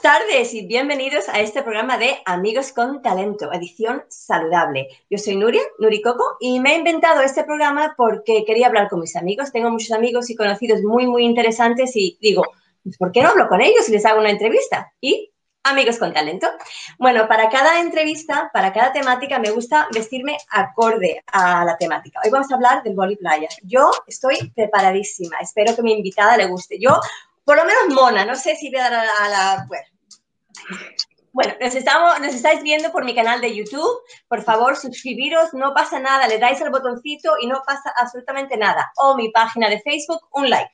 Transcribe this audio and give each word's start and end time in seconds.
Buenas 0.00 0.20
tardes 0.20 0.54
y 0.54 0.64
bienvenidos 0.64 1.28
a 1.28 1.40
este 1.40 1.62
programa 1.64 1.98
de 1.98 2.18
Amigos 2.24 2.70
con 2.72 3.02
Talento, 3.02 3.52
edición 3.52 4.04
saludable. 4.06 4.86
Yo 5.10 5.18
soy 5.18 5.34
Nuria, 5.34 5.62
Nuri 5.80 6.00
Coco, 6.02 6.36
y 6.38 6.60
me 6.60 6.74
he 6.74 6.78
inventado 6.78 7.20
este 7.20 7.42
programa 7.42 7.94
porque 7.96 8.44
quería 8.44 8.68
hablar 8.68 8.88
con 8.88 9.00
mis 9.00 9.16
amigos. 9.16 9.50
Tengo 9.50 9.70
muchos 9.70 9.90
amigos 9.90 10.30
y 10.30 10.36
conocidos 10.36 10.82
muy, 10.82 11.08
muy 11.08 11.24
interesantes 11.24 11.96
y 11.96 12.16
digo, 12.20 12.44
pues, 12.84 12.96
¿por 12.96 13.10
qué 13.10 13.22
no 13.22 13.30
hablo 13.30 13.48
con 13.48 13.60
ellos 13.60 13.88
y 13.88 13.92
les 13.92 14.06
hago 14.06 14.20
una 14.20 14.30
entrevista? 14.30 14.92
Y 15.00 15.32
Amigos 15.64 15.98
con 15.98 16.14
Talento. 16.14 16.46
Bueno, 16.98 17.28
para 17.28 17.50
cada 17.50 17.80
entrevista, 17.80 18.50
para 18.54 18.72
cada 18.72 18.92
temática, 18.92 19.38
me 19.38 19.50
gusta 19.50 19.88
vestirme 19.92 20.38
acorde 20.50 21.22
a 21.26 21.64
la 21.64 21.76
temática. 21.76 22.20
Hoy 22.24 22.30
vamos 22.30 22.50
a 22.50 22.54
hablar 22.54 22.82
del 22.82 22.94
boli 22.94 23.16
playa. 23.16 23.48
Yo 23.64 23.90
estoy 24.06 24.50
preparadísima. 24.54 25.36
Espero 25.40 25.74
que 25.76 25.82
mi 25.82 25.92
invitada 25.92 26.36
le 26.36 26.46
guste. 26.46 26.78
Yo 26.80 26.98
por 27.48 27.56
lo 27.56 27.64
menos 27.64 27.94
mona, 27.94 28.26
no 28.26 28.36
sé 28.36 28.56
si 28.56 28.68
voy 28.68 28.78
a 28.78 28.90
dar 28.90 29.06
a 29.22 29.28
la... 29.30 29.66
Bueno. 31.32 31.54
nos, 31.58 31.74
estamos, 31.74 32.20
nos 32.20 32.34
estáis 32.34 32.62
viendo 32.62 32.92
por 32.92 33.06
mi 33.06 33.14
canal 33.14 33.40
de 33.40 33.56
YouTube. 33.56 34.02
Por 34.28 34.42
favor, 34.42 34.76
suscribiros, 34.76 35.54
no 35.54 35.72
pasa 35.72 35.98
nada. 35.98 36.28
Le 36.28 36.38
dais 36.38 36.60
al 36.60 36.68
botoncito 36.68 37.36
y 37.40 37.46
no 37.46 37.62
pasa 37.66 37.90
absolutamente 37.96 38.58
nada. 38.58 38.92
O 38.98 39.16
mi 39.16 39.30
página 39.30 39.70
de 39.70 39.80
Facebook, 39.80 40.28
un 40.32 40.50
like. 40.50 40.70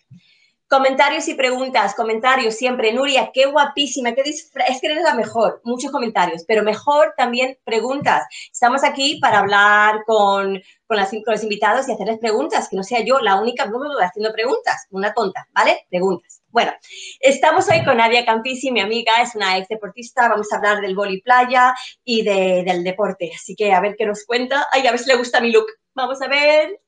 Comentarios 0.74 1.28
y 1.28 1.34
preguntas, 1.34 1.94
comentarios 1.94 2.56
siempre. 2.56 2.92
Nuria, 2.92 3.30
qué 3.32 3.46
guapísima, 3.46 4.12
qué 4.12 4.22
es 4.22 4.50
que 4.50 4.86
eres 4.88 5.04
la 5.04 5.14
mejor. 5.14 5.60
Muchos 5.62 5.92
comentarios, 5.92 6.42
pero 6.48 6.64
mejor 6.64 7.14
también 7.16 7.56
preguntas. 7.62 8.24
Estamos 8.50 8.82
aquí 8.82 9.20
para 9.20 9.38
hablar 9.38 10.02
con, 10.04 10.60
con, 10.88 10.96
las, 10.96 11.10
con 11.10 11.22
los 11.28 11.44
invitados 11.44 11.88
y 11.88 11.92
hacerles 11.92 12.18
preguntas, 12.18 12.68
que 12.68 12.74
no 12.74 12.82
sea 12.82 13.04
yo 13.04 13.20
la 13.20 13.40
única 13.40 13.70
haciendo 14.02 14.32
preguntas, 14.32 14.88
una 14.90 15.14
tonta, 15.14 15.46
¿vale? 15.52 15.86
Preguntas. 15.88 16.42
Bueno, 16.48 16.72
estamos 17.20 17.70
hoy 17.70 17.84
con 17.84 17.98
Nadia 17.98 18.24
Campisi, 18.24 18.72
mi 18.72 18.80
amiga, 18.80 19.22
es 19.22 19.36
una 19.36 19.56
ex 19.56 19.68
deportista. 19.68 20.28
Vamos 20.28 20.52
a 20.52 20.56
hablar 20.56 20.80
del 20.80 20.96
boli 20.96 21.20
playa 21.20 21.72
y 22.02 22.24
del 22.24 22.82
deporte. 22.82 23.30
Así 23.32 23.54
que 23.54 23.72
a 23.72 23.80
ver 23.80 23.94
qué 23.96 24.06
nos 24.06 24.24
cuenta. 24.24 24.66
Ay, 24.72 24.84
a 24.88 24.90
ver 24.90 24.98
si 24.98 25.06
le 25.06 25.14
gusta 25.14 25.40
mi 25.40 25.52
look. 25.52 25.66
Vamos 25.94 26.20
a 26.20 26.26
ver. 26.26 26.83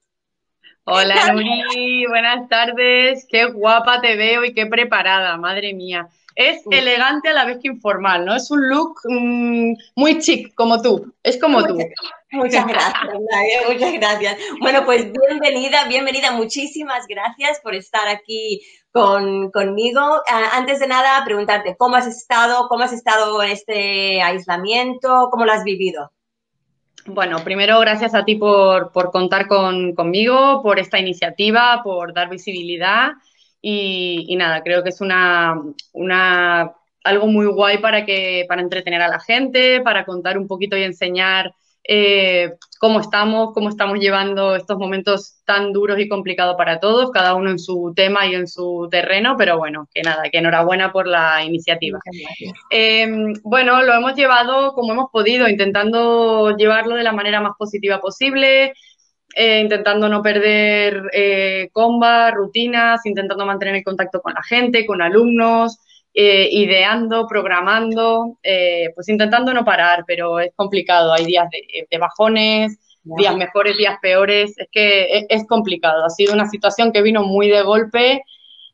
Hola, 0.89 1.15
Nuri. 1.33 2.07
Buenas 2.07 2.49
tardes. 2.49 3.27
Qué 3.29 3.47
guapa 3.47 4.01
te 4.01 4.15
veo 4.15 4.45
y 4.45 4.55
qué 4.55 4.67
preparada, 4.67 5.37
madre 5.37 5.75
mía. 5.75 6.09
Es 6.37 6.63
elegante 6.71 7.31
a 7.31 7.33
la 7.33 7.45
vez 7.45 7.59
que 7.61 7.69
informal, 7.69 8.25
¿no? 8.25 8.37
Es 8.37 8.51
un 8.53 8.69
look 8.69 9.01
mm, 9.05 9.73
muy 9.97 10.19
chic, 10.21 10.55
como 10.55 10.81
tú. 10.81 11.13
Es 11.25 11.41
como 11.41 11.65
tú. 11.65 11.77
Muchas 12.31 12.67
gracias, 12.67 13.03
Nadia, 13.05 13.61
muchas 13.69 13.93
gracias. 13.95 14.39
Bueno, 14.61 14.85
pues 14.85 15.11
bienvenida, 15.11 15.89
bienvenida. 15.89 16.31
Muchísimas 16.33 17.07
gracias 17.09 17.59
por 17.63 17.75
estar 17.75 18.07
aquí 18.07 18.61
conmigo. 18.93 20.01
Ah, 20.31 20.51
antes 20.53 20.79
de 20.79 20.87
nada, 20.87 21.25
preguntarte, 21.25 21.75
¿cómo 21.77 21.97
has 21.97 22.07
estado? 22.07 22.69
¿Cómo 22.69 22.85
has 22.85 22.93
estado 22.93 23.43
en 23.43 23.51
este 23.51 24.23
aislamiento? 24.23 25.31
¿Cómo 25.33 25.47
lo 25.47 25.53
has 25.53 25.65
vivido? 25.65 26.13
Bueno, 27.09 27.39
primero 27.45 27.79
gracias 27.79 28.15
a 28.15 28.25
ti 28.25 28.35
por, 28.35 28.91
contar 29.13 29.47
conmigo, 29.47 30.61
por 30.63 30.79
esta 30.81 30.99
iniciativa, 30.99 31.81
por 31.85 32.13
dar 32.13 32.29
visibilidad. 32.29 33.13
Y, 33.63 34.35
nada, 34.37 34.63
creo 34.63 34.83
que 34.83 34.91
es 34.91 35.01
una, 35.01 35.61
una, 35.93 36.73
algo 37.05 37.27
muy 37.27 37.47
guay 37.47 37.79
para, 37.79 38.05
que, 38.05 38.45
para 38.49 38.61
entretener 38.61 39.03
a 39.03 39.09
la 39.09 39.21
gente, 39.21 39.81
para 39.83 40.05
contar 40.05 40.37
un 40.37 40.49
poquito 40.49 40.77
y 40.77 40.83
enseñar 40.83 41.55
eh, 41.89 42.55
cómo 42.79 43.01
estamos, 43.01 43.55
cómo 43.55 43.69
estamos 43.69 43.99
llevando 43.99 44.57
estos 44.57 44.77
momentos 44.79 45.37
tan 45.45 45.73
duros 45.73 45.99
y 46.01 46.09
complicados 46.09 46.57
para 46.57 46.81
todos, 46.81 47.11
cada 47.11 47.35
uno 47.35 47.51
en 47.51 47.59
su 47.59 47.93
tema 47.95 48.27
y 48.27 48.35
en 48.35 48.49
su 48.49 48.89
terreno, 48.91 49.37
pero 49.39 49.57
bueno, 49.57 49.89
que 49.95 50.03
nada, 50.03 50.25
que 50.31 50.39
enhorabuena 50.39 50.93
por 50.93 51.07
la 51.07 51.45
iniciativa. 51.45 52.01
Em, 52.71 53.35
bueno, 53.45 53.83
lo 53.83 53.95
hemos 53.95 54.15
llevado 54.15 54.73
como 54.73 54.93
hemos 54.93 55.11
podido, 55.11 55.49
intentando 55.49 56.57
llevarlo 56.57 56.97
de 56.97 57.05
la 57.05 57.13
manera 57.13 57.41
más 57.41 57.53
positiva 57.57 58.01
posible, 58.01 58.73
eh, 59.35 59.61
intentando 59.61 60.09
no 60.09 60.23
perder 60.23 61.11
eh, 61.13 61.69
combas, 61.73 62.33
rutinas, 62.35 63.05
intentando 63.07 63.47
mantener 63.47 63.77
el 63.77 63.85
contacto 63.85 64.21
con 64.21 64.35
la 64.35 64.43
gente, 64.43 64.87
con 64.87 65.03
alumnos, 65.03 65.79
eh, 66.19 66.49
ideando, 66.51 67.27
programando, 67.27 68.39
eh, 68.43 68.91
pues 68.95 69.07
intentando 69.11 69.53
no 69.53 69.67
parar, 69.67 70.05
pero 70.07 70.41
es 70.41 70.51
complicado. 70.57 71.13
Hay 71.13 71.27
días 71.27 71.47
de, 71.51 71.99
bajones, 71.99 72.79
días 73.05 73.37
mejores, 73.37 73.77
días 73.77 73.99
peores. 74.01 74.59
Es 74.59 74.67
que 74.73 75.27
es, 75.29 75.47
complicado. 75.47 76.07
Ha 76.07 76.09
sido 76.09 76.33
una 76.33 76.49
situación 76.49 76.91
que 76.91 77.03
vino 77.03 77.23
muy 77.23 77.49
de 77.49 77.61
golpe 77.61 78.23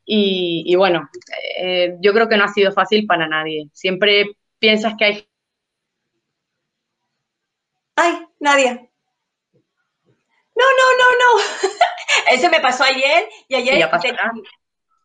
y, 0.05 0.73
bueno, 0.77 1.11
eh, 1.59 1.97
yo 2.01 2.13
creo 2.13 2.29
que 2.29 2.37
no 2.37 2.45
ha 2.45 2.49
sido 2.53 2.71
fácil 2.71 3.07
para 3.07 3.27
nadie. 3.27 3.69
Siempre 3.73 4.37
piensas 4.61 4.95
que 4.97 5.05
hay... 5.05 5.29
¡Ay, 7.97 8.25
nadie! 8.39 8.89
No, 10.55 10.65
no, 10.79 10.87
no, 11.01 11.09
no. 11.19 11.43
Eso 12.31 12.49
me 12.51 12.61
pasó 12.61 12.85
ayer 12.85 13.29
y 13.49 13.57
ayer... 13.57 13.79
ya 13.81 13.91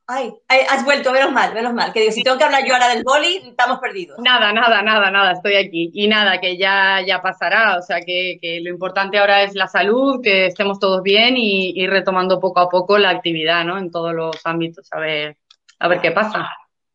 Ay, 0.10 0.32
has 0.70 0.86
vuelto, 0.86 1.12
menos 1.12 1.34
mal, 1.34 1.54
menos 1.54 1.74
mal. 1.74 1.92
Que 1.92 2.00
digo, 2.00 2.14
si 2.14 2.24
tengo 2.24 2.38
que 2.38 2.46
hablar 2.46 2.66
yo 2.66 2.74
ahora 2.74 2.88
del 2.88 3.04
boli, 3.04 3.50
estamos 3.50 3.80
perdidos. 3.80 4.18
Nada, 4.20 4.54
nada, 4.54 4.82
nada, 4.82 5.12
nada, 5.12 5.34
estoy 5.34 5.56
aquí. 5.56 5.92
Y 5.94 6.08
nada, 6.08 6.40
que 6.40 6.58
ya, 6.58 7.02
ya 7.06 7.22
pasará. 7.22 7.78
O 7.78 7.82
sea, 7.82 8.00
que, 8.00 8.40
lo 8.62 8.70
importante 8.70 9.18
ahora 9.18 9.44
es 9.44 9.54
la 9.54 9.68
salud, 9.68 10.22
que 10.24 10.46
estemos 10.46 10.80
todos 10.80 11.04
bien 11.04 11.36
y, 11.36 11.86
retomando 11.88 12.40
poco 12.40 12.62
a 12.62 12.70
poco 12.70 12.98
la 12.98 13.10
actividad, 13.10 13.66
¿no? 13.66 13.78
En 13.78 13.92
todos 13.92 14.14
los 14.14 14.38
ámbitos, 14.46 14.88
a 14.94 15.00
ver, 15.00 15.38
a 15.80 15.88
ver 15.90 16.00
qué 16.00 16.12
pasa. 16.12 16.50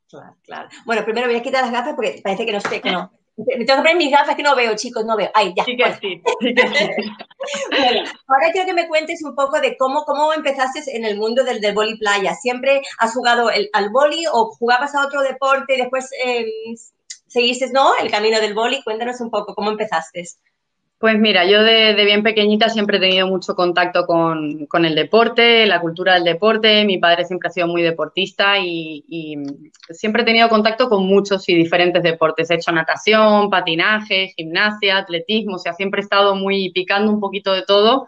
Claro, 0.09 0.37
claro. 0.43 0.69
Bueno, 0.87 1.05
primero 1.05 1.27
voy 1.27 1.37
a 1.37 1.43
quitar 1.43 1.62
las 1.62 1.72
gafas 1.72 1.95
porque 1.95 2.21
parece 2.25 2.47
que 2.47 2.53
no 2.53 2.61
sé, 2.61 2.81
que 2.81 2.91
no. 2.91 3.12
Me 3.37 3.65
tengo 3.65 3.78
que 3.78 3.88
poner 3.88 3.97
mis 3.97 4.10
gafas 4.10 4.37
que 4.37 4.43
no 4.43 4.54
veo, 4.54 4.76
chicos, 4.76 5.04
no 5.06 5.16
veo. 5.16 5.31
Ay, 5.32 5.54
ya. 5.56 5.65
Sí 5.65 5.76
que 5.76 5.94
sí. 5.94 6.22
ahora 8.28 8.53
quiero 8.53 8.66
que 8.66 8.75
me 8.75 8.88
cuentes 8.88 9.22
un 9.25 9.34
poco 9.34 9.59
de 9.60 9.76
cómo, 9.76 10.04
cómo 10.04 10.32
empezaste 10.34 10.82
en 10.94 11.04
el 11.04 11.16
mundo 11.16 11.42
del, 11.42 11.60
del 11.60 11.75
boli 11.75 11.97
playa. 11.97 12.34
¿Siempre 12.34 12.82
has 12.98 13.15
jugado 13.15 13.50
el, 13.50 13.71
al 13.72 13.91
boli 13.91 14.26
o 14.31 14.50
jugabas 14.53 14.94
a 14.94 15.06
otro 15.06 15.22
deporte 15.22 15.75
y 15.75 15.78
después 15.78 16.10
eh, 16.25 16.47
seguiste, 17.26 17.71
no, 17.72 17.94
el 17.97 18.10
camino 18.10 18.38
del 18.38 18.54
boli? 18.54 18.82
Cuéntanos 18.82 19.21
un 19.21 19.31
poco 19.31 19.54
cómo 19.54 19.71
empezaste. 19.71 20.25
Pues 21.03 21.19
mira, 21.19 21.45
yo 21.47 21.65
de, 21.65 21.97
bien 22.05 22.23
pequeñita 22.23 22.69
siempre 22.69 22.99
he 22.99 23.01
tenido 23.01 23.27
mucho 23.27 23.57
contacto 23.57 24.07
con, 24.07 24.69
el 24.85 24.95
deporte, 24.95 25.67
la 25.67 25.81
cultura 25.81 26.15
del 26.15 26.23
deporte. 26.23 26.85
Mi 26.85 26.99
padre 26.99 27.25
siempre 27.25 27.49
ha 27.49 27.51
sido 27.51 27.67
muy 27.67 27.83
deportista 27.83 28.61
y, 28.61 29.03
siempre 29.91 30.23
he 30.23 30.25
tenido 30.25 30.49
contacto 30.49 30.89
con 30.89 31.05
muchos 31.05 31.49
y 31.49 31.57
diferentes 31.57 32.05
deportes. 32.05 32.51
He 32.51 32.55
hecho 32.55 32.71
natación, 32.71 33.51
patinaje, 33.51 34.33
gimnasia, 34.37 34.99
atletismo, 34.99 35.57
o 35.57 35.59
sea, 35.59 35.73
siempre 35.73 36.03
he 36.03 36.05
estado 36.05 36.37
muy 36.37 36.71
picando 36.71 37.11
un 37.11 37.19
poquito 37.19 37.53
de 37.53 37.63
todo. 37.63 38.07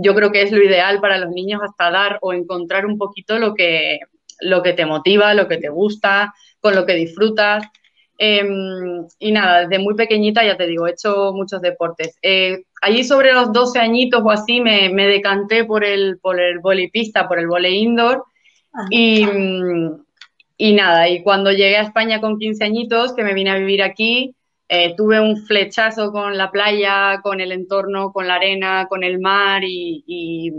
Yo 0.00 0.14
creo 0.14 0.30
que 0.30 0.42
es 0.42 0.52
lo 0.52 0.62
ideal 0.62 1.00
para 1.00 1.18
los 1.18 1.30
niños 1.30 1.60
hasta 1.64 1.90
dar 1.90 2.18
o 2.22 2.32
encontrar 2.32 2.86
un 2.86 2.96
poquito 2.96 3.40
lo 3.40 3.54
que, 3.54 3.98
lo 4.38 4.62
que 4.62 4.72
te 4.72 4.86
motiva, 4.86 5.34
lo 5.34 5.48
que 5.48 5.56
te 5.56 5.68
gusta, 5.68 6.32
con 6.60 6.76
lo 6.76 6.86
que 6.86 6.94
disfrutas. 6.94 7.64
Em, 8.22 9.06
y 9.18 9.32
nada, 9.32 9.62
desde 9.62 9.82
muy 9.82 9.94
pequeñita, 9.94 10.44
ya 10.44 10.54
te 10.54 10.66
digo, 10.66 10.86
he 10.86 10.90
hecho 10.90 11.32
muchos 11.32 11.62
deportes. 11.62 12.18
Eh, 12.20 12.64
allí 12.82 13.02
sobre 13.02 13.32
los 13.32 13.50
12 13.50 13.78
añitos 13.78 14.20
o 14.22 14.30
así 14.30 14.60
me, 14.60 14.90
decanté 14.90 15.64
por 15.64 15.84
el, 15.84 16.18
por 16.18 16.38
el 16.38 16.58
volipista, 16.58 17.26
por 17.26 17.38
el 17.38 17.46
volei 17.48 17.78
indoor. 17.78 18.24
Ah. 18.74 18.84
Y, 18.90 19.26
y, 20.58 20.72
nada, 20.74 21.08
y 21.08 21.22
cuando 21.22 21.50
llegué 21.50 21.78
a 21.78 21.84
España 21.84 22.20
con 22.20 22.38
15 22.38 22.62
añitos, 22.62 23.14
que 23.14 23.24
me 23.24 23.32
vine 23.32 23.52
a 23.52 23.56
vivir 23.56 23.82
aquí, 23.82 24.34
eh, 24.68 24.94
tuve 24.94 25.18
un 25.18 25.38
flechazo 25.46 26.12
con 26.12 26.36
la 26.36 26.50
playa, 26.50 27.20
con 27.22 27.40
el 27.40 27.52
entorno, 27.52 28.12
con 28.12 28.28
la 28.28 28.34
arena, 28.34 28.86
con 28.90 29.02
el 29.02 29.18
mar 29.18 29.64
y, 29.64 30.04
y 30.06 30.52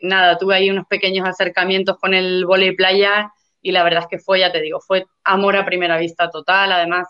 nada, 0.00 0.38
tuve 0.38 0.56
ahí 0.56 0.70
unos 0.70 0.88
pequeños 0.88 1.28
acercamientos 1.28 1.98
con 1.98 2.14
el 2.14 2.44
volei 2.46 2.74
playa 2.74 3.32
y 3.66 3.72
la 3.72 3.82
verdad 3.82 4.02
es 4.02 4.06
que 4.08 4.18
fue, 4.20 4.38
ya 4.38 4.52
te 4.52 4.62
digo, 4.62 4.78
fue 4.80 5.06
amor 5.24 5.56
a 5.56 5.64
primera 5.64 5.98
vista 5.98 6.30
total. 6.30 6.70
Además, 6.70 7.08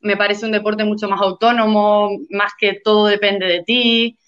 me 0.00 0.16
parece 0.16 0.44
un 0.44 0.50
deporte 0.50 0.82
mucho 0.82 1.08
más 1.08 1.20
autónomo, 1.20 2.10
más 2.30 2.50
que 2.58 2.80
todo 2.82 3.06
depende 3.06 3.46
de 3.46 3.62
ti. 3.62 4.18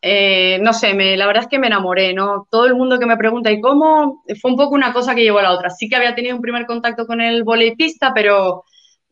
Eh, 0.00 0.58
no 0.62 0.72
sé, 0.72 0.94
me, 0.94 1.14
la 1.18 1.26
verdad 1.26 1.42
es 1.42 1.50
que 1.50 1.58
me 1.58 1.66
enamoré, 1.66 2.14
¿no? 2.14 2.48
Todo 2.50 2.64
el 2.64 2.74
mundo 2.74 2.98
que 2.98 3.04
me 3.04 3.18
pregunta, 3.18 3.52
¿y 3.52 3.60
cómo? 3.60 4.22
Fue 4.40 4.50
un 4.50 4.56
poco 4.56 4.74
una 4.74 4.94
cosa 4.94 5.14
que 5.14 5.22
llevó 5.22 5.40
a 5.40 5.42
la 5.42 5.52
otra. 5.52 5.68
Sí 5.68 5.86
que 5.86 5.96
había 5.96 6.14
tenido 6.14 6.34
un 6.34 6.40
primer 6.40 6.64
contacto 6.64 7.06
con 7.06 7.20
el 7.20 7.44
pista, 7.76 8.12
pero 8.14 8.64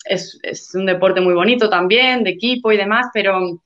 es, 0.07 0.39
es, 0.43 0.75
un 0.75 0.87
deporte 0.87 1.21
muy 1.21 1.35
bonito 1.35 1.69
también, 1.69 2.25
de 2.25 2.31
equipo 2.31 2.73
y 2.73 2.79
demás, 2.79 3.09
pero 3.13 3.61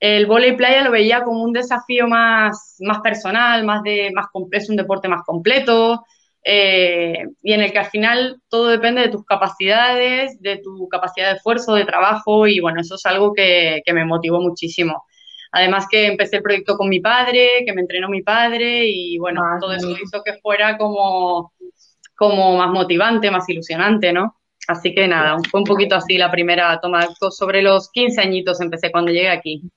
el 0.00 0.26
volei 0.26 0.56
playa 0.56 0.84
lo 0.84 0.90
veía 0.90 1.22
como 1.22 1.42
un 1.42 1.52
desafío 1.52 2.08
más, 2.08 2.76
más 2.80 3.00
personal, 3.00 3.62
más 3.64 3.82
de, 3.82 4.10
más, 4.14 4.28
es 4.52 4.70
un 4.70 4.76
deporte 4.76 5.06
más 5.08 5.22
completo, 5.22 6.02
eh, 6.50 7.26
y 7.42 7.52
en 7.52 7.60
el 7.60 7.72
que 7.72 7.78
al 7.78 7.90
final 7.90 8.40
todo 8.48 8.68
depende 8.68 9.02
de 9.02 9.10
tus 9.10 9.22
capacidades, 9.26 10.40
de 10.40 10.56
tu 10.56 10.88
capacidad 10.88 11.28
de 11.28 11.36
esfuerzo, 11.36 11.74
de 11.74 11.84
trabajo 11.84 12.46
y 12.46 12.58
bueno, 12.60 12.80
eso 12.80 12.94
es 12.94 13.04
algo 13.04 13.34
que, 13.34 13.82
me 13.92 14.06
motivó 14.06 14.40
muchísimo. 14.40 15.04
Además 15.52 15.86
que 15.90 16.06
empecé 16.06 16.36
el 16.36 16.42
proyecto 16.42 16.78
con 16.78 16.88
mi 16.88 17.00
padre, 17.00 17.64
que 17.66 17.74
me 17.74 17.82
entrenó 17.82 18.08
mi 18.08 18.22
padre 18.22 18.86
y 18.86 19.18
bueno, 19.18 19.42
todo 19.60 19.74
eso 19.74 19.90
hizo 19.90 20.22
que 20.24 20.38
fuera 20.40 20.78
como, 20.78 21.52
como 22.16 22.56
más 22.56 22.70
motivante, 22.70 23.30
más 23.30 23.46
ilusionante, 23.50 24.14
¿no? 24.14 24.36
Así 24.68 24.94
que 24.94 25.06
nada, 25.06 25.36
fue 25.50 25.60
un 25.60 25.66
poquito 25.66 25.96
así 25.96 26.16
la 26.16 26.30
primera 26.30 26.80
toma. 26.80 27.08
Sobre 27.30 27.60
los 27.60 27.90
15 27.90 28.22
añitos 28.22 28.62
empecé 28.62 28.90
cuando 28.90 29.12
llegué 29.12 29.28
aquí. 29.28 29.70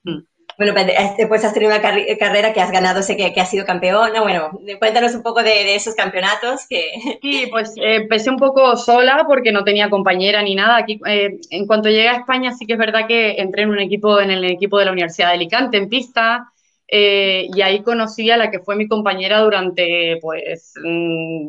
Bueno, 0.62 0.76
pues 0.76 1.18
después 1.18 1.44
has 1.44 1.56
tenido 1.56 1.72
una 1.72 1.82
carrera 1.82 2.54
que 2.54 2.62
has 2.62 2.72
ganado, 2.72 3.02
sé 3.02 3.18
que, 3.18 3.34
que 3.34 3.42
has 3.42 3.50
sido 3.50 3.66
campeona. 3.66 4.22
Bueno, 4.22 4.52
cuéntanos 4.78 5.16
un 5.16 5.24
poco 5.24 5.42
de, 5.42 5.74
esos 5.74 5.96
campeonatos. 5.96 6.68
Que... 6.70 6.92
Sí, 7.20 7.48
pues 7.50 7.74
eh, 7.78 7.96
empecé 7.96 8.30
un 8.30 8.38
poco 8.38 8.76
sola 8.76 9.24
porque 9.26 9.52
no 9.52 9.64
tenía 9.64 9.90
compañera 9.90 10.44
ni 10.44 10.54
nada. 10.54 10.78
Aquí, 10.78 11.00
eh, 11.08 11.40
en 11.50 11.66
cuanto 11.66 11.90
llegué 11.90 12.10
a 12.10 12.18
España, 12.18 12.52
sí 12.52 12.68
que 12.68 12.74
es 12.74 12.80
verdad 12.80 13.08
que 13.08 13.38
entré 13.40 13.64
en 13.64 13.72
un 13.72 13.80
equipo, 13.80 14.20
en 14.20 14.30
el 14.30 14.44
equipo 14.44 14.78
de 14.78 14.86
la 14.86 14.92
Universidad 14.92 15.30
de 15.30 15.34
Alicante, 15.34 15.78
en 15.78 15.90
pista. 15.90 16.52
Eh, 16.88 17.48
y 17.52 17.62
ahí 17.64 17.82
conocí 17.82 18.30
a 18.30 18.38
la 18.38 18.52
que 18.52 18.60
fue 18.60 18.76
mi 18.76 18.88
compañera 18.88 19.40
durante 19.40 20.20
pues 20.22 20.76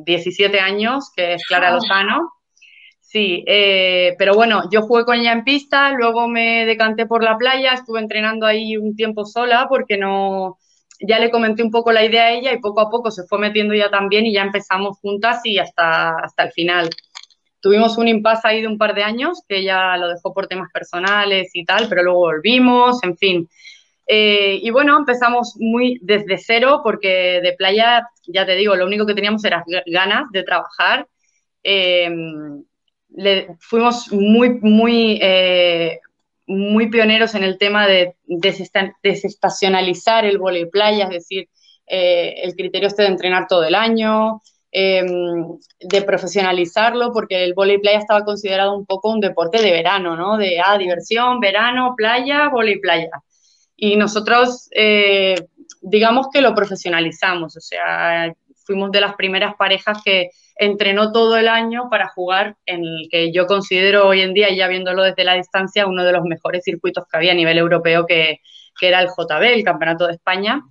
17 0.06 0.56
mm, 0.56 0.64
años, 0.64 1.12
que 1.14 1.34
es 1.34 1.44
Clara 1.46 1.68
ah. 1.68 1.72
Lozano. 1.72 2.32
Sí, 3.12 3.44
eh, 3.46 4.14
pero 4.18 4.34
bueno, 4.34 4.62
yo 4.70 4.80
jugué 4.80 5.04
con 5.04 5.20
ella 5.20 5.32
en 5.32 5.44
pista, 5.44 5.92
luego 5.92 6.28
me 6.28 6.64
decanté 6.64 7.04
por 7.04 7.22
la 7.22 7.36
playa, 7.36 7.74
estuve 7.74 8.00
entrenando 8.00 8.46
ahí 8.46 8.78
un 8.78 8.96
tiempo 8.96 9.26
sola 9.26 9.66
porque 9.68 9.98
no, 9.98 10.56
ya 10.98 11.18
le 11.18 11.30
comenté 11.30 11.62
un 11.62 11.70
poco 11.70 11.92
la 11.92 12.06
idea 12.06 12.24
a 12.24 12.32
ella 12.32 12.54
y 12.54 12.60
poco 12.60 12.80
a 12.80 12.88
poco 12.88 13.10
se 13.10 13.24
fue 13.24 13.38
metiendo 13.38 13.74
ya 13.74 13.90
también 13.90 14.24
y 14.24 14.32
ya 14.32 14.40
empezamos 14.40 14.98
juntas 15.00 15.42
y 15.44 15.58
hasta, 15.58 16.16
hasta 16.24 16.44
el 16.44 16.52
final. 16.52 16.88
Tuvimos 17.60 17.98
un 17.98 18.08
impasse 18.08 18.48
ahí 18.48 18.62
de 18.62 18.68
un 18.68 18.78
par 18.78 18.94
de 18.94 19.02
años, 19.02 19.42
que 19.46 19.58
ella 19.58 19.94
lo 19.98 20.08
dejó 20.08 20.32
por 20.32 20.46
temas 20.46 20.70
personales 20.72 21.50
y 21.52 21.66
tal, 21.66 21.90
pero 21.90 22.02
luego 22.02 22.20
volvimos, 22.20 23.02
en 23.02 23.18
fin. 23.18 23.48
Eh, 24.06 24.58
y 24.62 24.70
bueno, 24.70 24.96
empezamos 24.96 25.56
muy 25.58 25.98
desde 26.00 26.38
cero 26.38 26.80
porque 26.82 27.42
de 27.42 27.52
playa, 27.58 28.08
ya 28.26 28.46
te 28.46 28.54
digo, 28.54 28.74
lo 28.74 28.86
único 28.86 29.04
que 29.04 29.14
teníamos 29.14 29.44
era 29.44 29.62
ganas 29.84 30.30
de 30.32 30.42
trabajar. 30.44 31.06
Eh, 31.62 32.08
fuimos 33.60 34.12
muy, 34.12 34.58
muy, 34.60 35.18
eh, 35.22 36.00
muy 36.46 36.90
pioneros 36.90 37.34
en 37.34 37.44
el 37.44 37.58
tema 37.58 37.86
de 37.86 38.16
desestacionalizar 38.26 40.24
el 40.24 40.38
volei 40.38 40.66
playa, 40.66 41.04
es 41.04 41.10
decir, 41.10 41.48
eh, 41.86 42.34
el 42.42 42.54
criterio 42.54 42.88
este 42.88 43.02
de 43.02 43.08
entrenar 43.08 43.46
todo 43.48 43.64
el 43.64 43.74
año, 43.74 44.40
em, 44.70 45.58
de 45.80 46.02
profesionalizarlo, 46.02 47.12
porque 47.12 47.44
el 47.44 47.54
volei 47.54 47.78
playa 47.78 47.98
estaba 47.98 48.24
considerado 48.24 48.74
un 48.76 48.86
poco 48.86 49.10
un 49.10 49.20
deporte 49.20 49.62
de 49.62 49.70
verano, 49.70 50.16
¿no? 50.16 50.38
De 50.38 50.60
ah, 50.64 50.78
diversión, 50.78 51.40
verano, 51.40 51.94
playa, 51.96 52.48
volei 52.48 52.80
playa. 52.80 53.10
Y 53.76 53.96
nosotros, 53.96 54.68
eh, 54.74 55.34
digamos 55.82 56.28
que 56.32 56.40
lo 56.40 56.54
profesionalizamos, 56.54 57.56
o 57.56 57.60
sea, 57.60 58.32
fuimos 58.64 58.90
de 58.90 59.00
las 59.00 59.14
primeras 59.14 59.54
parejas 59.56 60.02
que 60.04 60.30
entrenó 60.56 61.12
todo 61.12 61.36
el 61.36 61.48
año 61.48 61.88
para 61.90 62.08
jugar 62.08 62.56
en 62.66 62.84
el 62.84 63.08
que 63.10 63.32
yo 63.32 63.46
considero 63.46 64.06
hoy 64.06 64.20
en 64.20 64.34
día, 64.34 64.54
ya 64.54 64.68
viéndolo 64.68 65.02
desde 65.02 65.24
la 65.24 65.34
distancia, 65.34 65.86
uno 65.86 66.04
de 66.04 66.12
los 66.12 66.24
mejores 66.24 66.62
circuitos 66.64 67.04
que 67.10 67.16
había 67.16 67.32
a 67.32 67.36
nivel 67.36 67.58
europeo, 67.58 68.06
que, 68.06 68.40
era 68.80 69.00
el 69.00 69.08
JB, 69.08 69.42
el 69.42 69.64
Campeonato 69.64 70.06
de 70.06 70.14
España, 70.14 70.62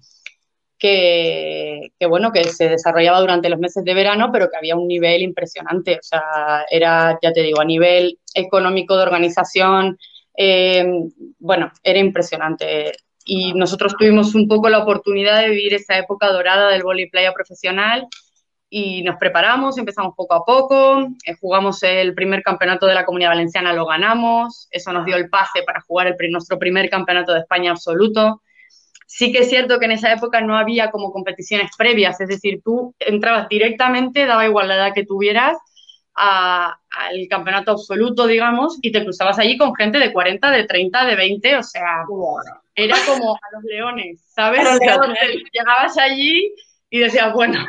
que, 0.78 1.92
bueno, 2.10 2.32
que 2.32 2.44
se 2.44 2.68
desarrollaba 2.68 3.22
durante 3.22 3.48
los 3.48 3.60
meses 3.60 3.86
de 3.86 3.94
verano, 3.94 4.32
pero 4.34 4.50
que 4.50 4.58
había 4.58 4.76
un 4.76 4.88
nivel 4.88 5.22
impresionante. 5.22 5.96
O 6.00 6.04
sea, 6.04 6.66
era, 6.70 7.18
ya 7.22 7.32
te 7.32 7.42
digo, 7.42 7.62
a 7.62 7.66
nivel 7.66 8.20
económico 8.34 8.98
de 8.98 9.04
organización, 9.04 9.98
eh, 10.36 10.84
bueno, 11.40 11.72
era 11.84 12.00
impresionante. 12.00 12.92
Y 13.34 13.54
nosotros 13.54 13.96
tuvimos 13.98 14.36
un 14.36 14.46
poco 14.46 14.68
la 14.68 14.80
oportunidad 14.80 15.40
de 15.40 15.52
vivir 15.52 15.74
esa 15.74 15.98
época 15.98 16.28
dorada 16.28 16.68
del 16.68 16.84
voleibol 16.84 17.12
playa 17.12 17.32
profesional 17.32 18.06
y 18.70 19.04
nos 19.04 19.16
preparamos, 19.16 19.78
empezamos 19.78 20.16
poco 20.18 20.34
a 20.34 20.44
poco, 20.44 21.08
eh, 21.26 21.36
jugamos 21.40 21.82
el 21.84 22.14
primer 22.14 22.44
campeonato 22.44 22.88
de 22.88 22.94
la 22.94 23.06
Comunidad 23.06 23.30
Valenciana, 23.30 23.72
lo 23.72 23.86
ganamos, 23.86 24.68
eso 24.70 24.92
nos 24.92 25.06
dio 25.06 25.16
el 25.16 25.30
pase 25.30 25.64
para 25.66 25.80
jugar 25.80 26.14
nuestro 26.30 26.60
primer 26.60 26.90
campeonato 26.90 27.32
de 27.32 27.40
España 27.40 27.72
absoluto. 27.72 28.42
Sí 29.08 29.32
que 29.32 29.40
es 29.40 29.50
cierto 29.50 29.80
que 29.80 29.86
en 29.86 29.92
esa 29.92 30.12
época 30.12 30.42
no 30.42 30.58
había 30.58 30.92
como 30.92 31.14
competiciones 31.14 31.72
previas, 31.78 32.20
es 32.20 32.28
decir, 32.28 32.60
tú 32.66 32.94
entrabas 33.00 33.48
directamente, 33.48 34.26
daba 34.26 34.46
igual 34.46 34.68
la 34.68 34.76
edad 34.76 34.94
que 34.94 35.06
tuvieras, 35.06 35.58
al 36.14 37.28
campeonato 37.30 37.72
absoluto, 37.72 38.28
digamos, 38.28 38.78
y 38.82 38.92
te 38.92 39.04
cruzabas 39.04 39.40
allí 39.40 39.58
con 39.58 39.74
gente 39.76 39.98
de 40.00 40.12
40, 40.12 40.52
de 40.52 40.66
30, 40.66 41.06
de 41.06 41.16
20, 41.16 41.58
o 41.58 41.64
sea, 41.64 42.04
era 42.76 42.96
como 43.06 43.36
a 43.36 43.40
los 43.54 43.64
leones, 43.64 44.24
¿sabes? 44.28 44.68
llegabas 44.80 45.98
allí 45.98 46.54
y 46.90 47.00
decía, 47.00 47.30
bueno, 47.34 47.60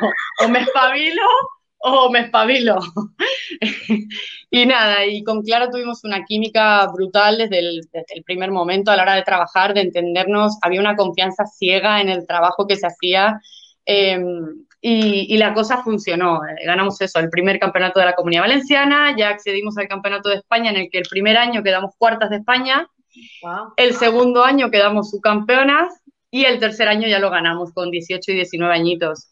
o 0.43 0.47
me 0.49 0.59
espabilo 0.59 1.23
o 1.83 2.09
me 2.09 2.19
espabilo. 2.19 2.79
y 4.49 4.65
nada, 4.65 5.05
y 5.05 5.23
con 5.23 5.41
Clara 5.43 5.69
tuvimos 5.69 6.03
una 6.03 6.23
química 6.23 6.87
brutal 6.87 7.37
desde 7.37 7.59
el, 7.59 8.23
primer 8.25 8.51
momento 8.51 8.91
a 8.91 8.95
la 8.95 9.03
hora 9.03 9.15
de 9.15 9.23
trabajar, 9.23 9.73
de 9.73 9.81
entendernos, 9.81 10.57
había 10.61 10.79
una 10.79 10.95
confianza 10.95 11.45
ciega 11.45 11.99
en 11.99 12.09
el 12.09 12.25
trabajo 12.25 12.67
que 12.67 12.77
se 12.77 12.87
hacía. 12.87 13.39
Em, 13.85 14.65
y, 14.85 15.37
la 15.37 15.53
cosa 15.53 15.81
funcionó. 15.81 16.41
Ganamos 16.65 16.99
eso, 16.99 17.17
el 17.19 17.29
primer 17.29 17.57
campeonato 17.57 18.01
de 18.01 18.05
la 18.05 18.15
Comunidad 18.15 18.41
Valenciana, 18.41 19.15
ya 19.17 19.29
accedimos 19.29 19.77
al 19.77 19.87
campeonato 19.87 20.27
de 20.27 20.35
España, 20.35 20.71
en 20.71 20.75
el 20.75 20.89
que 20.91 20.97
el 20.97 21.05
primer 21.09 21.37
año 21.37 21.63
quedamos 21.63 21.95
cuartas 21.97 22.29
de 22.29 22.37
España, 22.37 22.85
el 23.77 23.93
segundo 23.93 24.43
año 24.43 24.69
quedamos 24.71 25.11
subcampeonas 25.11 26.01
y 26.29 26.43
el 26.43 26.59
tercer 26.59 26.89
año 26.89 27.07
ya 27.07 27.19
lo 27.19 27.29
ganamos 27.29 27.71
con 27.71 27.91
18 27.91 28.31
y 28.31 28.35
19 28.35 28.73
añitos. 28.73 29.29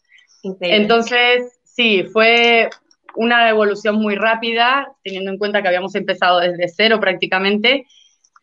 Entonces, 0.60 1.60
sí, 1.64 2.04
fue 2.04 2.70
una 3.14 3.50
evolución 3.50 3.96
muy 3.96 4.14
rápida, 4.14 4.88
teniendo 5.04 5.32
en 5.32 5.38
cuenta 5.38 5.60
que 5.60 5.68
habíamos 5.68 5.94
empezado 5.94 6.40
desde 6.40 6.66
cero 6.68 6.98
prácticamente. 6.98 7.86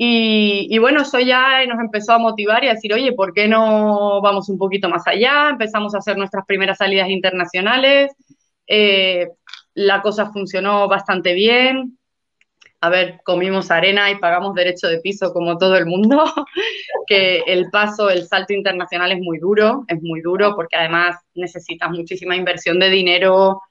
Y, 0.02 0.78
bueno, 0.80 1.02
eso 1.02 1.20
ya 1.20 1.66
nos 1.66 1.78
empezó 1.80 2.14
a 2.14 2.20
motivar 2.20 2.64
y 2.64 2.70
a 2.70 2.74
decir, 2.74 2.94
oye, 2.94 3.12
¿por 3.12 3.34
qué 3.34 3.50
no 3.50 4.22
vamos 4.22 4.48
un 4.48 4.58
poquito 4.58 4.88
más 4.88 5.06
allá? 5.06 5.50
Empezamos 5.50 5.94
a 5.94 5.98
hacer 5.98 6.18
nuestras 6.18 6.46
primeras 6.46 6.78
salidas 6.78 7.10
internacionales. 7.10 8.10
Eh, 8.66 9.28
la 9.74 10.02
cosa 10.02 10.32
funcionó 10.32 10.88
bastante 10.88 11.34
bien 11.34 12.00
a 12.82 12.90
ver, 12.90 13.20
comimos 13.24 13.72
arena 13.72 14.10
y 14.10 14.20
pagamos 14.20 14.56
derecho 14.56 14.88
de 14.88 15.00
piso 15.02 15.34
como 15.34 15.58
todo 15.58 15.76
el 15.76 15.86
mundo, 15.86 16.24
que 17.08 17.40
el 17.46 17.70
paso, 17.70 18.10
el 18.10 18.26
salto 18.26 18.54
internacional 18.54 19.12
es 19.12 19.20
muy 19.20 19.38
duro, 19.38 19.84
es 19.88 20.02
muy 20.02 20.22
duro 20.22 20.56
porque 20.56 20.78
además 20.78 21.18
necesitas 21.34 21.90
muchísima 21.90 22.36
inversión 22.36 22.80
de 22.80 22.90
dinero, 22.90 23.62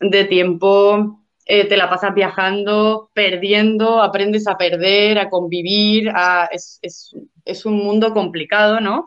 de 0.00 0.24
tiempo, 0.24 1.24
eh, 1.50 1.66
te 1.66 1.78
la 1.78 1.88
pasas 1.88 2.14
viajando, 2.14 3.10
perdiendo, 3.14 4.02
aprendes 4.02 4.46
a 4.46 4.58
perder, 4.58 5.18
a 5.18 5.30
convivir, 5.30 6.12
es, 6.52 7.64
un 7.64 7.78
mundo 7.78 8.12
complicado, 8.12 8.80
¿no? 8.80 9.06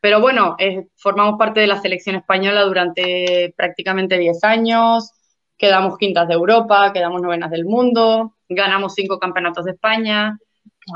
Pero 0.00 0.20
bueno, 0.20 0.54
eh, 0.60 0.86
formamos 0.94 1.36
parte 1.36 1.58
de 1.58 1.66
la 1.66 1.80
selección 1.80 2.14
española 2.14 2.62
durante 2.62 3.52
prácticamente 3.56 4.16
10 4.16 4.44
años, 4.44 5.10
quedamos 5.58 5.98
quintas 5.98 6.28
de 6.28 6.34
Europa, 6.34 6.92
quedamos 6.92 7.20
novenas 7.20 7.50
del 7.50 7.64
mundo, 7.64 8.36
ganamos 8.48 8.94
cinco 8.94 9.18
campeonatos 9.18 9.64
de 9.64 9.72
España. 9.72 10.38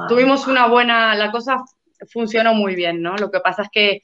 Tuvimos 0.09 0.47
una 0.47 0.69
buena, 0.69 1.17
la 1.17 1.33
cosa 1.33 1.65
funcionó 2.13 2.55
muy 2.55 2.77
bien, 2.77 3.03
¿no? 3.03 3.17
Lo 3.17 3.33
que 3.33 3.41
pasa 3.41 3.63
es 3.63 3.69
que, 3.73 4.03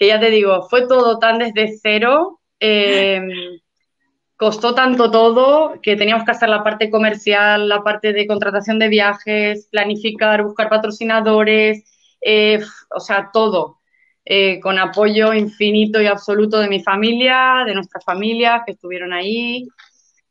ya 0.00 0.18
te 0.18 0.30
digo, 0.30 0.66
fue 0.68 0.88
todo 0.88 1.20
tan 1.20 1.38
desde 1.38 1.78
cero, 1.80 2.40
em, 2.58 3.30
costó 4.38 4.72
tanto 4.72 5.10
todo 5.10 5.80
que 5.82 5.96
teníamos 5.96 6.24
que 6.24 6.30
hacer 6.30 6.48
la 6.48 6.62
parte 6.62 6.90
comercial, 6.90 7.68
la 7.68 7.82
parte 7.82 8.12
de 8.12 8.26
contratación 8.28 8.78
de 8.78 8.88
viajes, 8.88 9.68
planificar, 9.70 10.44
buscar 10.44 10.68
patrocinadores, 10.70 11.84
eh, 12.20 12.60
o 12.94 13.00
sea, 13.00 13.30
todo. 13.32 13.80
Eh, 14.24 14.60
con 14.60 14.78
apoyo 14.78 15.34
infinito 15.34 16.00
y 16.00 16.06
absoluto 16.06 16.58
de 16.58 16.68
mi 16.68 16.80
familia, 16.80 17.64
de 17.66 17.74
nuestras 17.74 18.04
familias 18.04 18.62
que 18.64 18.72
estuvieron 18.72 19.12
ahí, 19.12 19.66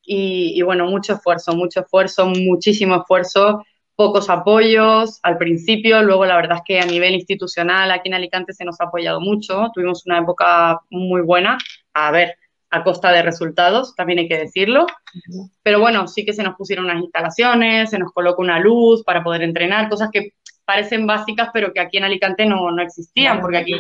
y, 0.09 0.61
bueno, 0.61 0.85
mucho 0.85 1.15
esfuerzo, 1.15 1.53
mucho 1.53 1.81
esfuerzo, 1.81 2.27
muchísimo 2.27 2.95
esfuerzo, 2.95 3.65
pocos 3.93 4.29
apoyos 4.29 5.19
al 5.21 5.37
principio, 5.37 6.01
luego 6.01 6.25
la 6.25 6.37
verdad 6.37 6.59
es 6.59 6.63
que 6.65 6.79
a 6.79 6.85
nivel 6.85 7.13
institucional 7.13 7.91
aquí 7.91 8.07
en 8.07 8.13
Alicante 8.13 8.53
se 8.53 8.63
nos 8.63 8.79
ha 8.79 8.85
apoyado 8.85 9.19
mucho, 9.19 9.69
tuvimos 9.73 10.05
una 10.05 10.19
época 10.19 10.79
muy 10.89 11.21
buena, 11.21 11.57
a 11.93 12.11
ver, 12.11 12.35
a 12.77 12.84
costa 12.84 13.12
de 13.12 13.22
resultados, 13.22 13.96
también 13.96 14.19
hay 14.19 14.27
que 14.27 14.38
decirlo, 14.38 14.88
pero 15.63 15.79
bueno, 15.79 16.07
sí 16.07 16.25
que 16.25 16.34
se 16.34 16.43
nos 16.43 16.55
pusieron 16.55 16.86
unas 16.86 17.01
instalaciones, 17.01 17.89
se 17.89 18.00
nos 18.00 18.12
colocó 18.13 18.41
una 18.41 18.60
luz 18.60 19.03
para 19.03 19.24
poder 19.24 19.43
entrenar, 19.43 19.89
cosas 19.89 20.10
que 20.12 20.34
parecen 20.65 21.07
básicas, 21.07 21.50
pero 21.53 21.72
que 21.74 21.79
aquí 21.79 21.98
en 21.98 22.03
Alicante 22.03 22.46
no, 22.46 22.72
no 22.72 22.81
existían, 22.81 23.39
porque 23.39 23.57
aquí, 23.57 23.74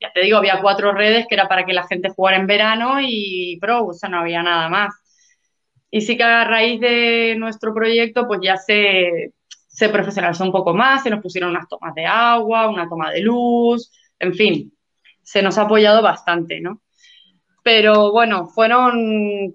ya 0.00 0.12
te 0.12 0.20
digo, 0.20 0.38
había 0.38 0.60
cuatro 0.60 0.92
redes 0.92 1.26
que 1.28 1.34
era 1.34 1.48
para 1.48 1.66
que 1.66 1.72
la 1.72 1.86
gente 1.86 2.10
jugara 2.10 2.36
en 2.36 2.46
verano 2.46 2.98
y 3.00 3.58
pro, 3.60 3.86
o 3.86 3.92
sea, 3.92 4.08
no 4.08 4.20
había 4.20 4.42
nada 4.42 4.68
más. 4.68 4.94
Y 5.90 6.00
sí 6.02 6.16
que 6.16 6.22
a 6.22 6.44
raíz 6.44 6.80
de 6.80 7.34
nuestro 7.38 7.74
proyecto, 7.74 8.26
pues 8.26 8.40
ya 8.42 8.56
se, 8.56 9.32
se 9.66 9.88
profesionalizó 9.88 10.44
un 10.44 10.52
poco 10.52 10.74
más, 10.74 11.02
se 11.02 11.10
nos 11.10 11.20
pusieron 11.20 11.50
unas 11.50 11.68
tomas 11.68 11.94
de 11.94 12.06
agua, 12.06 12.68
una 12.68 12.88
toma 12.88 13.10
de 13.10 13.20
luz, 13.20 13.90
en 14.18 14.34
fin, 14.34 14.72
se 15.22 15.42
nos 15.42 15.58
ha 15.58 15.62
apoyado 15.62 16.02
bastante, 16.02 16.60
¿no? 16.60 16.80
Pero 17.68 18.12
bueno, 18.12 18.46
fueron 18.46 19.52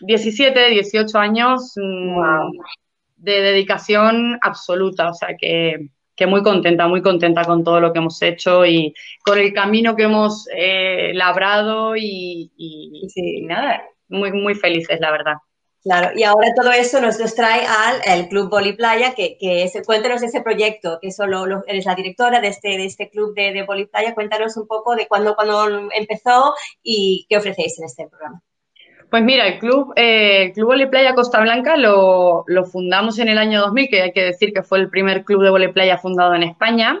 17, 0.00 0.52
pues, 0.54 0.92
18 0.92 1.18
años 1.18 1.74
mm, 1.76 2.18
de 3.16 3.42
dedicación 3.42 4.38
absoluta, 4.40 5.10
o 5.10 5.12
sea 5.12 5.36
que, 5.38 5.90
muy 6.26 6.42
contenta, 6.42 6.88
muy 6.88 7.02
contenta 7.02 7.44
con 7.44 7.62
todo 7.62 7.78
lo 7.78 7.92
que 7.92 7.98
hemos 7.98 8.22
hecho 8.22 8.64
y 8.64 8.94
con 9.22 9.38
el 9.38 9.52
camino 9.52 9.94
que 9.94 10.04
hemos 10.04 10.48
eh, 10.56 11.12
labrado 11.12 11.94
y, 11.98 12.50
nada, 13.42 13.82
muy, 14.08 14.32
muy 14.32 14.54
felices, 14.54 14.98
la 14.98 15.10
verdad. 15.10 15.34
Claro, 15.82 16.10
y 16.14 16.24
ahora 16.24 16.48
todo 16.54 16.72
eso 16.72 17.00
nos, 17.00 17.18
nos 17.18 17.34
trae 17.34 17.64
al 17.66 18.28
Club 18.28 18.50
Boli 18.50 18.74
Playa, 18.74 19.14
que, 19.14 19.38
que 19.38 19.62
es, 19.62 19.72
cuéntanos 19.86 20.22
ese 20.22 20.42
proyecto, 20.42 20.98
que 21.00 21.10
solo 21.10 21.46
eres 21.66 21.86
la 21.86 21.94
directora 21.94 22.40
de 22.40 22.48
este, 22.48 22.68
de 22.68 22.84
este 22.84 23.08
club 23.08 23.34
de, 23.34 23.52
de 23.54 23.62
Boli 23.62 23.86
Playa, 23.86 24.14
cuéntanos 24.14 24.58
un 24.58 24.66
poco 24.66 24.94
de 24.94 25.08
cuándo, 25.08 25.34
empezó 25.94 26.52
y 26.82 27.26
qué 27.30 27.38
ofrecéis 27.38 27.78
en 27.78 27.86
este 27.86 28.08
programa. 28.08 28.42
Pues 29.10 29.24
mira, 29.24 29.48
el 29.48 29.58
club, 29.58 29.92
eh, 29.96 30.52
Costa 31.14 31.40
Blanca 31.40 31.76
lo, 31.76 32.44
fundamos 32.70 33.18
en 33.18 33.28
el 33.28 33.38
año 33.38 33.60
2000, 33.62 33.88
que 33.88 34.02
hay 34.02 34.12
que 34.12 34.22
decir 34.22 34.52
que 34.52 34.62
fue 34.62 34.78
el 34.78 34.90
primer 34.90 35.24
club 35.24 35.42
de 35.42 35.68
playa 35.70 35.96
fundado 35.96 36.34
en 36.34 36.44
España, 36.44 37.00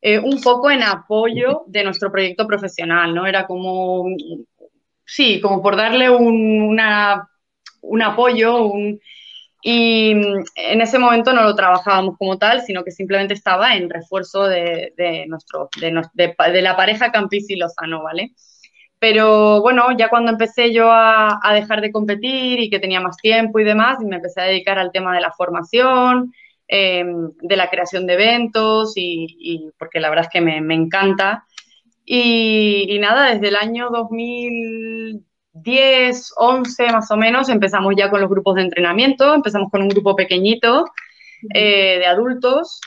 eh, 0.00 0.18
un 0.18 0.40
poco 0.40 0.70
en 0.70 0.82
apoyo 0.82 1.62
de 1.66 1.84
nuestro 1.84 2.10
proyecto 2.10 2.46
profesional, 2.46 3.14
¿no? 3.14 3.26
Era 3.26 3.46
como, 3.46 4.04
sí, 5.04 5.40
como 5.40 5.62
por 5.62 5.76
darle 5.76 6.10
un, 6.10 6.80
apoyo, 8.02 8.72
y 9.66 10.10
en 10.10 10.80
ese 10.82 10.98
momento 10.98 11.32
no 11.32 11.42
lo 11.42 11.54
trabajábamos 11.54 12.18
como 12.18 12.36
tal, 12.36 12.60
sino 12.60 12.84
que 12.84 12.90
simplemente 12.90 13.32
estaba 13.32 13.74
en 13.74 13.88
refuerzo 13.88 14.46
de, 14.46 14.92
nuestro, 15.26 15.70
de, 15.80 16.62
la 16.62 16.76
pareja 16.76 17.10
Campis 17.10 17.48
y 17.48 17.56
Lozano, 17.56 18.02
¿vale? 18.02 18.32
Pero 18.98 19.62
bueno, 19.62 19.86
ya 19.96 20.10
cuando 20.10 20.32
empecé 20.32 20.70
yo 20.70 20.90
a, 20.92 21.40
dejar 21.54 21.80
de 21.80 21.92
competir 21.92 22.60
y 22.60 22.68
que 22.68 22.78
tenía 22.78 23.00
más 23.00 23.16
tiempo 23.16 23.58
y 23.58 23.64
demás, 23.64 23.98
y 24.02 24.04
me 24.04 24.16
empecé 24.16 24.42
a 24.42 24.44
dedicar 24.44 24.78
al 24.78 24.92
tema 24.92 25.14
de 25.14 25.22
la 25.22 25.32
formación, 25.32 26.34
em, 26.68 27.30
de 27.40 27.56
la 27.56 27.70
creación 27.70 28.06
de 28.06 28.14
eventos, 28.14 28.92
y, 28.96 29.70
porque 29.78 29.98
la 29.98 30.10
verdad 30.10 30.26
es 30.26 30.30
que 30.30 30.42
me, 30.42 30.74
encanta. 30.74 31.46
Y, 32.04 32.98
nada, 33.00 33.32
desde 33.32 33.48
el 33.48 33.56
año 33.56 33.88
2010, 35.54 36.32
11 36.36 36.92
más 36.92 37.10
o 37.10 37.16
menos, 37.16 37.48
empezamos 37.48 37.94
ya 37.96 38.10
con 38.10 38.20
los 38.20 38.28
grupos 38.28 38.56
de 38.56 38.62
entrenamiento, 38.62 39.34
empezamos 39.34 39.70
con 39.70 39.82
un 39.82 39.88
grupo 39.88 40.16
pequeñito 40.16 40.86
eh, 41.54 41.98
de 41.98 42.06
adultos 42.06 42.80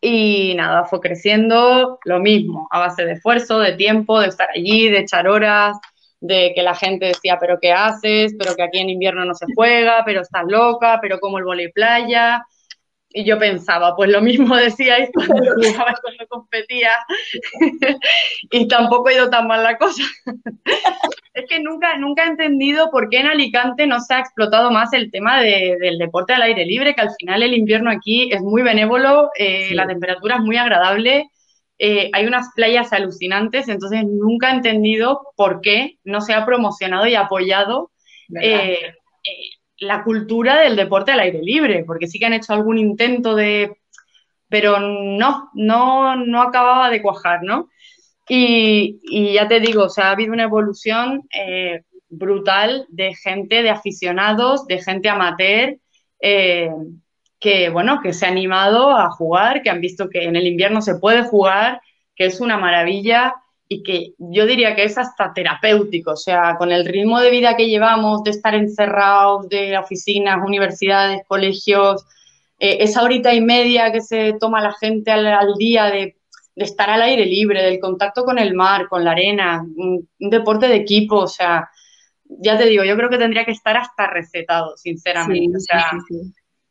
y 0.00 0.54
nada, 0.56 0.84
fue 0.84 1.00
creciendo 1.00 1.98
lo 2.04 2.20
mismo, 2.20 2.66
a 2.70 2.78
base 2.78 3.04
de 3.04 3.12
esfuerzo, 3.12 3.58
de 3.58 3.74
tiempo, 3.74 4.18
de 4.18 4.28
estar 4.28 4.48
allí, 4.54 4.88
de 4.88 5.00
echar 5.00 5.28
horas, 5.28 5.76
de 6.20 6.52
que 6.54 6.62
la 6.62 6.74
gente 6.74 7.06
decía, 7.06 7.38
pero 7.38 7.58
¿qué 7.60 7.72
haces? 7.72 8.34
Pero 8.38 8.54
que 8.54 8.62
aquí 8.62 8.78
en 8.78 8.90
invierno 8.90 9.24
no 9.24 9.34
se 9.34 9.46
juega, 9.54 10.02
pero 10.04 10.22
estás 10.22 10.44
loca, 10.46 10.98
pero 11.02 11.18
como 11.20 11.38
el 11.38 11.44
volei 11.44 11.70
playa. 11.70 12.44
Y 13.12 13.24
yo 13.24 13.38
pensaba, 13.38 13.96
pues 13.96 14.10
lo 14.10 14.20
mismo 14.20 14.56
decíais 14.56 15.10
cuando 15.12 15.34
jugaba, 15.54 15.94
cuando 16.00 16.26
competía. 16.28 16.90
y 18.50 18.68
tampoco 18.68 19.08
ha 19.08 19.14
ido 19.14 19.30
tan 19.30 19.46
mal 19.46 19.62
la 19.62 19.76
cosa. 19.76 20.02
es 21.34 21.44
que 21.48 21.60
nunca, 21.60 21.96
nunca 21.98 22.24
he 22.24 22.28
entendido 22.28 22.90
por 22.90 23.08
qué 23.08 23.18
en 23.18 23.26
Alicante 23.26 23.86
no 23.86 24.00
se 24.00 24.14
ha 24.14 24.20
explotado 24.20 24.70
más 24.70 24.92
el 24.92 25.10
tema 25.10 25.40
del 25.40 25.98
deporte 25.98 26.34
al 26.34 26.42
aire 26.42 26.64
libre, 26.64 26.94
que 26.94 27.00
al 27.02 27.14
final 27.18 27.42
el 27.42 27.54
invierno 27.54 27.90
aquí 27.90 28.32
es 28.32 28.40
muy 28.40 28.62
benévolo, 28.62 29.30
eh, 29.36 29.74
la 29.74 29.86
temperatura 29.86 30.36
es 30.36 30.42
muy 30.42 30.56
agradable. 30.56 31.28
Eh, 31.82 32.10
hay 32.12 32.26
unas 32.26 32.50
playas 32.54 32.92
alucinantes, 32.92 33.68
entonces 33.68 34.04
nunca 34.04 34.50
he 34.50 34.54
entendido 34.54 35.22
por 35.34 35.62
qué 35.62 35.98
no 36.04 36.20
se 36.20 36.34
ha 36.34 36.44
promocionado 36.44 37.06
y 37.06 37.14
apoyado 37.14 37.90
la 39.80 40.04
cultura 40.04 40.60
del 40.60 40.76
deporte 40.76 41.12
al 41.12 41.20
aire 41.20 41.40
libre, 41.42 41.84
porque 41.84 42.06
sí 42.06 42.18
que 42.18 42.26
han 42.26 42.34
hecho 42.34 42.52
algún 42.52 42.78
intento 42.78 43.34
de, 43.34 43.78
pero 44.48 44.78
no, 44.78 45.50
no, 45.54 46.16
no 46.16 46.42
acababa 46.42 46.90
de 46.90 47.02
cuajar, 47.02 47.42
¿no? 47.42 47.68
Y, 48.28 49.32
ya 49.32 49.48
te 49.48 49.58
digo, 49.58 49.84
o 49.84 49.88
sea, 49.88 50.08
ha 50.08 50.10
habido 50.12 50.32
una 50.32 50.44
evolución 50.44 51.22
eh, 51.34 51.82
brutal 52.08 52.86
de 52.88 53.14
gente, 53.14 53.62
de 53.62 53.70
aficionados, 53.70 54.66
de 54.66 54.80
gente 54.80 55.08
amateur, 55.08 55.78
eh, 56.20 56.70
que, 57.40 57.70
bueno, 57.70 58.00
que 58.02 58.12
se 58.12 58.26
ha 58.26 58.28
animado 58.28 58.90
a 58.96 59.10
jugar, 59.10 59.62
que 59.62 59.70
han 59.70 59.80
visto 59.80 60.08
que 60.08 60.24
en 60.24 60.36
el 60.36 60.46
invierno 60.46 60.82
se 60.82 60.96
puede 60.96 61.24
jugar, 61.24 61.80
que 62.14 62.26
es 62.26 62.40
una 62.40 62.58
maravilla 62.58 63.34
y 63.72 63.84
que 63.84 64.14
yo 64.18 64.46
diría 64.46 64.74
que 64.74 64.82
es 64.82 64.98
hasta 64.98 65.32
terapéutico, 65.32 66.10
o 66.10 66.16
sea, 66.16 66.56
con 66.58 66.72
el 66.72 66.84
ritmo 66.84 67.20
de 67.20 67.30
vida 67.30 67.56
que 67.56 67.68
llevamos, 67.68 68.24
de 68.24 68.32
estar 68.32 68.52
encerrados, 68.52 69.48
de 69.48 69.78
oficinas, 69.78 70.40
universidades, 70.44 71.22
colegios, 71.28 72.04
eh, 72.58 72.78
esa 72.80 73.04
horita 73.04 73.32
y 73.32 73.40
media 73.40 73.92
que 73.92 74.00
se 74.00 74.34
toma 74.40 74.60
la 74.60 74.72
gente 74.72 75.12
al, 75.12 75.54
día 75.56 75.84
de, 75.84 76.16
estar 76.56 76.90
al 76.90 77.02
aire 77.02 77.24
libre, 77.26 77.62
del 77.62 77.78
contacto 77.78 78.24
con 78.24 78.40
el 78.40 78.54
mar, 78.54 78.88
con 78.88 79.04
la 79.04 79.12
arena, 79.12 79.64
un, 79.76 80.08
deporte 80.18 80.66
de 80.66 80.74
equipo, 80.74 81.18
o 81.18 81.28
sea, 81.28 81.70
ya 82.24 82.58
te 82.58 82.66
digo, 82.66 82.82
yo 82.82 82.96
creo 82.96 83.08
que 83.08 83.18
tendría 83.18 83.44
que 83.44 83.52
estar 83.52 83.76
hasta 83.76 84.08
recetado, 84.08 84.76
sinceramente. 84.76 85.58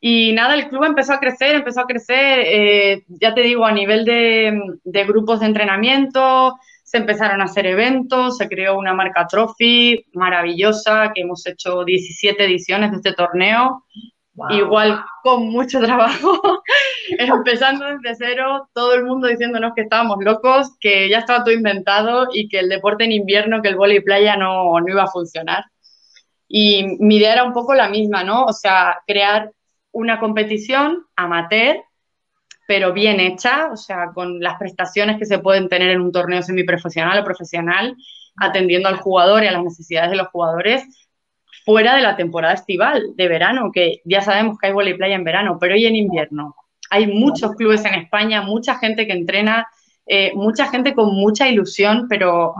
Y 0.01 0.33
nada, 0.33 0.55
el 0.55 0.67
club 0.67 0.83
empezó 0.83 1.13
a 1.13 1.19
crecer, 1.21 1.55
empezó 1.55 1.79
a 1.79 1.87
crecer, 1.87 2.41
eh, 2.45 3.05
ya 3.07 3.33
te 3.33 3.41
digo, 3.41 3.65
a 3.65 3.71
nivel 3.71 4.03
de, 4.03 4.59
de 4.83 5.05
grupos 5.05 5.39
de 5.39 5.45
entrenamiento, 5.45 6.57
se 6.89 6.97
empezaron 6.97 7.39
a 7.39 7.43
hacer 7.43 7.67
eventos, 7.67 8.37
se 8.37 8.49
creó 8.49 8.75
una 8.75 8.95
marca 8.95 9.27
Trophy 9.27 10.07
maravillosa, 10.13 11.11
que 11.13 11.21
hemos 11.21 11.45
hecho 11.45 11.85
17 11.85 12.43
ediciones 12.43 12.89
de 12.89 12.97
este 12.97 13.13
torneo, 13.13 13.85
igual 14.49 14.99
con 15.21 15.49
mucho 15.49 15.79
trabajo, 15.81 16.41
empezando 17.09 17.85
desde 17.85 18.15
cero, 18.15 18.69
todo 18.73 18.95
el 18.95 19.05
mundo 19.05 19.27
diciéndonos 19.27 19.73
que 19.75 19.81
estábamos 19.81 20.17
locos, 20.21 20.77
que 20.79 21.07
ya 21.09 21.19
estaba 21.19 21.43
todo 21.43 21.53
inventado 21.53 22.29
y 22.33 22.49
que 22.49 22.57
el 22.57 22.69
deporte 22.69 23.03
en 23.03 23.11
invierno, 23.11 23.61
que 23.61 23.69
el 23.69 23.75
vóley 23.75 23.99
playa 23.99 24.35
no, 24.35 24.79
no 24.79 24.89
iba 24.89 25.03
a 25.03 25.11
funcionar. 25.11 25.65
Y 26.47 26.97
mi 26.99 27.17
idea 27.17 27.33
era 27.33 27.43
un 27.43 27.53
poco 27.53 27.75
la 27.75 27.87
misma, 27.87 28.23
¿no? 28.23 28.45
O 28.45 28.53
sea, 28.53 28.97
crear 29.05 29.51
una 29.91 30.19
competición 30.19 31.05
amateur 31.15 31.83
pero 32.69 32.93
bien 32.93 33.19
hecha, 33.19 33.71
o 33.71 33.75
sea, 33.75 34.11
con 34.13 34.39
las 34.41 34.59
prestaciones 34.59 35.17
que 35.17 35.25
se 35.25 35.39
pueden 35.39 35.69
tener 35.69 35.89
en 35.89 36.01
un 36.01 36.11
torneo 36.11 36.43
semiprofesional 36.43 37.17
o 37.17 37.23
profesional, 37.23 37.95
atendiendo 38.37 38.87
al 38.87 38.97
jugador 38.97 39.43
y 39.43 39.47
a 39.47 39.51
las 39.51 39.63
necesidades 39.63 40.11
de 40.11 40.17
los 40.17 40.27
jugadores, 40.27 40.83
fuera 41.65 41.95
de 41.95 42.03
la 42.03 42.15
temporada 42.15 42.53
estival, 42.53 43.15
de 43.15 43.27
verano, 43.27 43.71
que 43.73 44.01
ya 44.05 44.21
sabemos 44.21 44.59
que 44.59 44.67
hay 44.67 44.73
voleibol 44.73 44.99
playa 44.99 45.15
en 45.15 45.23
verano, 45.23 45.57
pero 45.59 45.73
hoy 45.73 45.87
en 45.87 45.95
invierno. 45.95 46.53
Hay 46.91 47.07
muchos 47.07 47.55
clubes 47.55 47.83
en 47.85 47.95
España, 47.95 48.43
mucha 48.43 48.75
gente 48.77 49.07
que 49.07 49.13
entrena, 49.13 49.67
eh, 50.05 50.31
mucha 50.35 50.67
gente 50.67 50.93
con 50.93 51.15
mucha 51.15 51.49
ilusión, 51.49 52.05
pero 52.07 52.53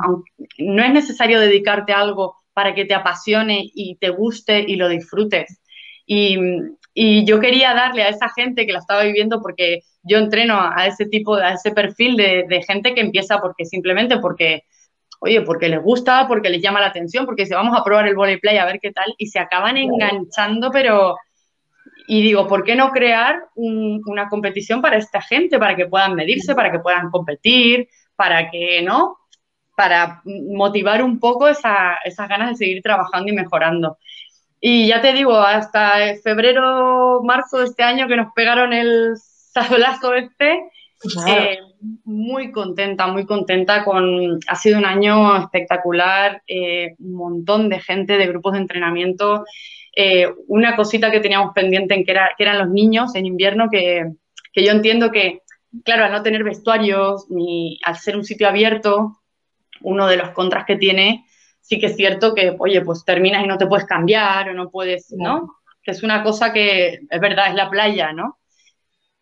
no 0.57 0.83
es 0.83 0.91
necesario 0.91 1.39
dedicarte 1.39 1.93
a 1.93 1.99
algo 1.99 2.37
para 2.53 2.73
que 2.73 2.85
te 2.85 2.95
apasione 2.95 3.69
y 3.75 3.97
te 3.97 4.09
guste 4.09 4.65
y 4.67 4.75
lo 4.75 4.89
disfrutes. 4.89 5.61
Y, 6.07 6.35
y 7.01 7.23
yo 7.23 7.39
quería 7.39 7.73
darle 7.73 8.03
a 8.03 8.09
esa 8.09 8.27
gente 8.27 8.65
que 8.65 8.73
la 8.73 8.79
estaba 8.79 9.03
viviendo 9.03 9.41
porque 9.41 9.83
yo 10.03 10.17
entreno 10.17 10.59
a 10.59 10.85
ese 10.85 11.05
tipo, 11.05 11.35
a 11.35 11.53
ese 11.53 11.71
perfil 11.71 12.17
de, 12.17 12.61
gente 12.67 12.93
que 12.93 12.99
empieza 12.99 13.39
porque 13.39 13.63
simplemente 13.63 14.17
porque, 14.17 14.63
oye, 15.21 15.41
porque 15.43 15.69
les 15.69 15.81
gusta, 15.81 16.27
porque 16.27 16.49
les 16.49 16.61
llama 16.61 16.81
la 16.81 16.87
atención, 16.87 17.25
porque 17.25 17.45
se 17.45 17.55
vamos 17.55 17.73
a 17.79 17.85
probar 17.85 18.05
el 18.05 18.17
volley 18.17 18.35
play 18.41 18.57
a 18.57 18.65
ver 18.65 18.81
qué 18.81 18.91
tal 18.91 19.15
y 19.17 19.27
se 19.27 19.39
acaban 19.39 19.77
enganchando, 19.77 20.71
pero 20.71 21.15
y 22.05 22.21
digo, 22.21 22.45
¿por 22.47 22.65
qué 22.65 22.75
no 22.75 22.89
crear 22.89 23.45
una 23.55 24.27
competición 24.27 24.81
para 24.81 24.97
esta 24.97 25.21
gente, 25.21 25.57
para 25.57 25.77
que 25.77 25.85
puedan 25.85 26.15
medirse, 26.15 26.53
para 26.53 26.69
que 26.69 26.79
puedan 26.79 27.09
competir, 27.11 27.87
para 28.17 28.51
que, 28.51 28.81
¿no? 28.81 29.19
Para 29.73 30.21
motivar 30.25 31.01
un 31.01 31.17
poco 31.17 31.47
esas 31.47 32.27
ganas 32.27 32.49
de 32.49 32.55
seguir 32.57 32.81
trabajando 32.81 33.31
y 33.31 33.35
mejorando. 33.35 33.97
Y 34.61 34.87
ya 34.87 35.01
te 35.01 35.13
digo, 35.13 35.37
hasta 35.37 36.15
febrero, 36.21 37.21
marzo 37.23 37.59
de 37.59 37.65
este 37.65 37.83
año 37.83 38.07
que 38.07 38.17
nos 38.17 38.33
pegaron 38.33 38.73
el 38.73 39.13
sablazo 39.15 40.13
este, 40.13 40.59
eh, 41.27 41.59
muy 42.03 42.51
contenta, 42.51 43.07
muy 43.07 43.25
contenta 43.25 43.85
con, 43.85 44.39
ha 44.47 44.55
sido 44.55 44.77
un 44.77 44.85
año 44.85 45.37
espectacular, 45.37 46.43
eh, 46.45 46.95
un 46.99 47.13
montón 47.13 47.69
de 47.69 47.79
gente 47.79 48.17
de 48.17 48.27
grupos 48.27 48.53
de 48.53 48.59
entrenamiento, 48.59 49.45
eh, 49.95 50.27
una 50.47 50.75
cosita 50.75 51.09
que 51.09 51.21
teníamos 51.21 51.53
pendiente 51.53 51.95
en 51.95 52.03
que, 52.03 52.11
era, 52.11 52.31
que 52.37 52.43
eran 52.43 52.59
los 52.59 52.69
niños 52.69 53.15
en 53.15 53.25
invierno, 53.25 53.69
que, 53.71 54.11
que 54.51 54.63
yo 54.65 54.71
entiendo 54.71 55.09
que, 55.09 55.41
claro, 55.85 56.03
al 56.03 56.11
no 56.11 56.21
tener 56.21 56.43
vestuarios 56.43 57.27
ni 57.29 57.79
al 57.83 57.95
ser 57.97 58.17
un 58.17 58.25
sitio 58.25 58.49
abierto, 58.49 59.21
uno 59.81 60.07
de 60.07 60.17
los 60.17 60.31
contras 60.31 60.65
que 60.65 60.75
tiene 60.75 61.23
sí 61.69 61.79
que 61.79 61.85
es 61.85 61.95
cierto 61.95 62.33
que, 62.33 62.55
oye, 62.57 62.81
pues 62.81 63.05
terminas 63.05 63.43
y 63.43 63.47
no 63.47 63.59
te 63.59 63.67
puedes 63.67 63.85
cambiar 63.85 64.49
o 64.49 64.53
no 64.53 64.71
puedes, 64.71 65.13
¿no? 65.15 65.59
Que 65.83 65.91
es 65.91 66.01
una 66.01 66.23
cosa 66.23 66.51
que 66.51 67.01
es 67.07 67.21
verdad, 67.21 67.49
es 67.49 67.53
la 67.53 67.69
playa, 67.69 68.11
¿no? 68.11 68.39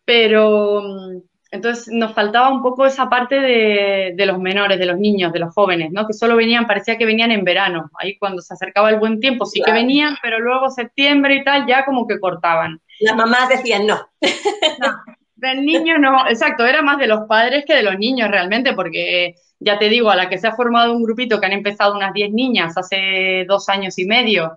Pero 0.06 0.80
mm, 0.82 1.18
entonces 1.50 1.92
nos 1.92 2.14
faltaba 2.14 2.48
un 2.48 2.62
poco 2.62 2.86
esa 2.86 3.10
parte 3.10 3.38
de, 3.38 4.26
los 4.26 4.38
menores, 4.38 4.78
de 4.78 4.86
los 4.86 4.98
niños, 4.98 5.30
de 5.30 5.40
los 5.40 5.52
jóvenes, 5.52 5.92
¿no? 5.92 6.06
Que 6.06 6.14
solo 6.14 6.36
venían, 6.36 6.66
parecía 6.66 6.96
que 6.96 7.04
venían 7.04 7.32
en 7.32 7.44
verano. 7.44 7.90
Ahí 7.98 8.16
cuando 8.16 8.40
se 8.40 8.54
acercaba 8.54 8.88
el 8.88 8.98
buen 8.98 9.20
tiempo 9.20 9.44
sí 9.44 9.60
que 9.62 9.72
venían, 9.72 10.16
pero 10.22 10.38
luego 10.38 10.70
septiembre 10.70 11.36
y 11.36 11.44
tal 11.44 11.66
ya 11.66 11.84
como 11.84 12.06
que 12.06 12.18
cortaban. 12.18 12.80
Las 13.00 13.14
mamás 13.14 13.50
decían 13.50 13.86
no. 13.86 14.08
no 14.80 15.18
del 15.38 15.64
niño 15.64 15.98
no, 15.98 16.28
exacto, 16.28 16.66
era 16.66 16.82
más 16.82 16.98
de 16.98 17.06
los 17.06 17.28
padres 17.28 17.64
que 17.64 17.74
de 17.74 17.84
los 17.84 17.96
niños 17.96 18.28
realmente, 18.28 18.72
porque 18.72 19.36
ya 19.60 19.78
te 19.78 19.88
digo, 19.88 20.10
a 20.10 20.16
la 20.16 20.28
que 20.28 20.38
se 20.38 20.46
ha 20.46 20.54
formado 20.54 20.92
un 20.92 21.02
grupito 21.02 21.40
que 21.40 21.46
han 21.46 21.52
empezado 21.52 21.94
unas 21.94 22.12
10 22.12 22.32
niñas 22.32 22.76
hace 22.76 23.44
dos 23.48 23.68
años 23.68 23.98
y 23.98 24.06
medio 24.06 24.56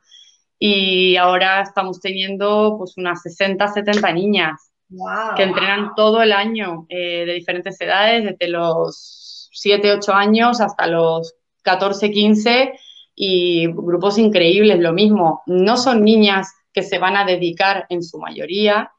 y 0.59 1.15
ahora 1.15 1.61
estamos 1.61 1.99
teniendo 1.99 2.75
pues 2.77 2.95
unas 2.97 3.21
60, 3.23 3.67
70 3.67 4.11
niñas 4.13 4.71
que 5.35 5.43
entrenan 5.43 5.95
todo 5.95 6.21
el 6.21 6.33
año 6.33 6.85
eh, 6.89 7.25
de 7.25 7.33
diferentes 7.33 7.79
edades, 7.81 8.25
desde 8.25 8.47
los 8.51 9.49
7, 9.53 9.93
8 9.93 10.13
años 10.13 10.61
hasta 10.61 10.85
los 10.85 11.33
14, 11.63 12.11
15 12.11 12.73
y 13.15 13.67
grupos 13.67 14.17
increíbles, 14.17 14.79
lo 14.79 14.93
mismo. 14.93 15.41
No 15.47 15.77
son 15.77 16.03
niñas 16.03 16.53
que 16.73 16.83
se 16.83 16.99
van 16.99 17.17
a 17.17 17.25
dedicar 17.25 17.85
en 17.89 18.03
su 18.03 18.19
mayoría 18.19 18.91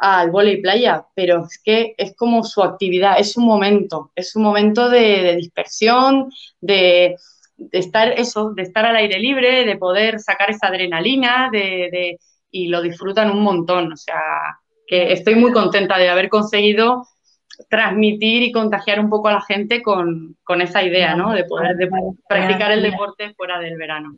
al 0.00 0.48
y 0.48 0.62
playa, 0.62 1.04
pero 1.14 1.44
es 1.44 1.60
que 1.62 1.94
es 1.98 2.16
como 2.16 2.42
su 2.42 2.62
actividad, 2.62 3.18
es 3.18 3.36
un 3.36 3.44
momento, 3.44 4.10
es 4.14 4.34
un 4.34 4.42
momento 4.42 4.88
de, 4.88 5.36
dispersión, 5.36 6.30
de, 6.60 7.16
estar 7.70 8.08
eso, 8.12 8.52
de 8.54 8.62
estar 8.62 8.86
al 8.86 8.96
aire 8.96 9.18
libre, 9.18 9.66
de 9.66 9.76
poder 9.76 10.18
sacar 10.18 10.50
esa 10.50 10.68
adrenalina, 10.68 11.50
de, 11.52 12.18
y 12.50 12.68
lo 12.68 12.80
disfrutan 12.80 13.30
un 13.30 13.42
montón. 13.42 13.92
O 13.92 13.96
sea, 13.96 14.22
que 14.86 15.12
estoy 15.12 15.34
muy 15.34 15.52
contenta 15.52 15.98
de 15.98 16.08
haber 16.08 16.30
conseguido 16.30 17.06
transmitir 17.68 18.42
y 18.42 18.52
contagiar 18.52 19.00
un 19.00 19.10
poco 19.10 19.28
a 19.28 19.34
la 19.34 19.42
gente 19.42 19.82
con, 19.82 20.34
esa 20.60 20.82
idea, 20.82 21.14
¿no? 21.14 21.34
De 21.34 21.44
poder 21.44 21.76
practicar 22.26 22.72
el 22.72 22.82
deporte 22.82 23.34
fuera 23.34 23.60
del 23.60 23.76
verano. 23.76 24.16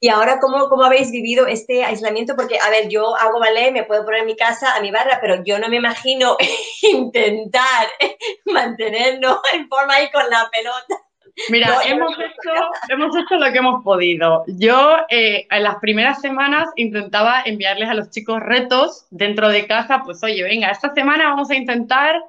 Y 0.00 0.08
ahora, 0.08 0.38
¿cómo, 0.38 0.68
¿cómo 0.68 0.84
habéis 0.84 1.10
vivido 1.10 1.46
este 1.46 1.84
aislamiento? 1.84 2.36
Porque, 2.36 2.58
a 2.58 2.70
ver, 2.70 2.88
yo 2.88 3.16
hago 3.16 3.40
ballet, 3.40 3.72
me 3.72 3.82
puedo 3.82 4.04
poner 4.04 4.20
en 4.20 4.26
mi 4.26 4.36
casa, 4.36 4.76
a 4.76 4.80
mi 4.80 4.92
barra, 4.92 5.18
pero 5.20 5.42
yo 5.44 5.58
no 5.58 5.68
me 5.68 5.76
imagino 5.76 6.36
intentar 6.82 7.88
mantenernos 8.46 9.38
en 9.52 9.68
forma 9.68 9.94
ahí 9.94 10.10
con 10.10 10.28
la 10.30 10.48
pelota. 10.52 11.04
Mira, 11.50 11.76
hemos, 11.84 12.12
hecho, 12.18 12.50
hemos 12.88 13.16
hecho 13.16 13.36
lo 13.36 13.52
que 13.52 13.58
hemos 13.58 13.84
podido. 13.84 14.44
Yo 14.48 14.96
eh, 15.08 15.46
en 15.50 15.62
las 15.62 15.76
primeras 15.76 16.20
semanas 16.20 16.68
intentaba 16.74 17.42
enviarles 17.44 17.88
a 17.88 17.94
los 17.94 18.10
chicos 18.10 18.40
retos 18.40 19.06
dentro 19.10 19.48
de 19.48 19.66
casa, 19.66 20.02
pues 20.04 20.22
oye, 20.24 20.42
venga, 20.42 20.70
esta 20.70 20.92
semana 20.94 21.28
vamos 21.28 21.50
a 21.50 21.54
intentar 21.54 22.20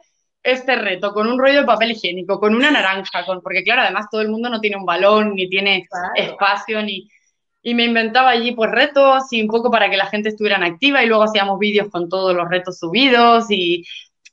este 0.43 0.75
reto 0.75 1.11
con 1.11 1.27
un 1.27 1.39
rollo 1.39 1.61
de 1.61 1.65
papel 1.65 1.91
higiénico, 1.91 2.39
con 2.39 2.55
una 2.55 2.71
naranja, 2.71 3.25
con, 3.25 3.41
porque 3.41 3.63
claro, 3.63 3.81
además 3.81 4.07
todo 4.11 4.21
el 4.21 4.29
mundo 4.29 4.49
no 4.49 4.61
tiene 4.61 4.77
un 4.77 4.85
balón, 4.85 5.33
ni 5.33 5.49
tiene 5.49 5.87
espacio, 6.15 6.81
ni... 6.81 7.09
Y 7.61 7.73
me 7.73 7.85
inventaba 7.85 8.29
allí 8.29 8.53
pues 8.53 8.71
retos 8.71 9.23
y 9.31 9.41
un 9.41 9.47
poco 9.47 9.69
para 9.69 9.89
que 9.89 9.97
la 9.97 10.05
gente 10.05 10.29
estuviera 10.29 10.63
activa 10.65 11.03
y 11.03 11.07
luego 11.07 11.23
hacíamos 11.23 11.59
vídeos 11.59 11.89
con 11.89 12.07
todos 12.07 12.33
los 12.33 12.47
retos 12.49 12.79
subidos 12.79 13.51
y 13.51 13.83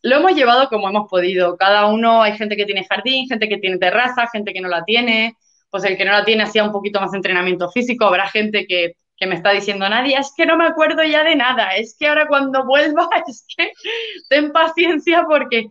lo 0.02 0.16
hemos 0.16 0.35
llevado 0.35 0.68
como 0.68 0.88
hemos 0.88 1.09
podido. 1.09 1.56
Cada 1.56 1.87
uno, 1.87 2.23
hay 2.23 2.37
gente 2.37 2.56
que 2.56 2.64
tiene 2.64 2.87
jardín, 2.88 3.28
gente 3.28 3.49
que 3.49 3.59
tiene 3.59 3.78
terraza, 3.78 4.28
gente 4.33 4.52
que 4.52 4.61
no 4.61 4.68
la 4.68 4.85
tiene. 4.85 5.35
Pues 5.71 5.85
el 5.85 5.97
que 5.97 6.04
no 6.04 6.12
la 6.12 6.25
tiene 6.25 6.45
hacía 6.45 6.64
un 6.64 6.73
poquito 6.73 7.00
más 7.00 7.12
entrenamiento 7.12 7.68
físico. 7.71 8.04
Habrá 8.04 8.28
gente 8.28 8.66
que, 8.66 8.92
que 9.16 9.26
me 9.26 9.35
está 9.35 9.50
diciendo, 9.50 9.88
nadie, 9.88 10.16
es 10.16 10.33
que 10.37 10.47
no 10.47 10.56
me 10.56 10.66
acuerdo 10.66 11.02
ya 11.02 11.25
de 11.25 11.35
nada. 11.35 11.75
Es 11.75 11.97
que 11.99 12.06
ahora 12.06 12.28
cuando 12.28 12.64
vuelva, 12.64 13.09
es 13.28 13.45
que 13.56 13.73
ten 14.28 14.52
paciencia 14.52 15.25
porque, 15.28 15.66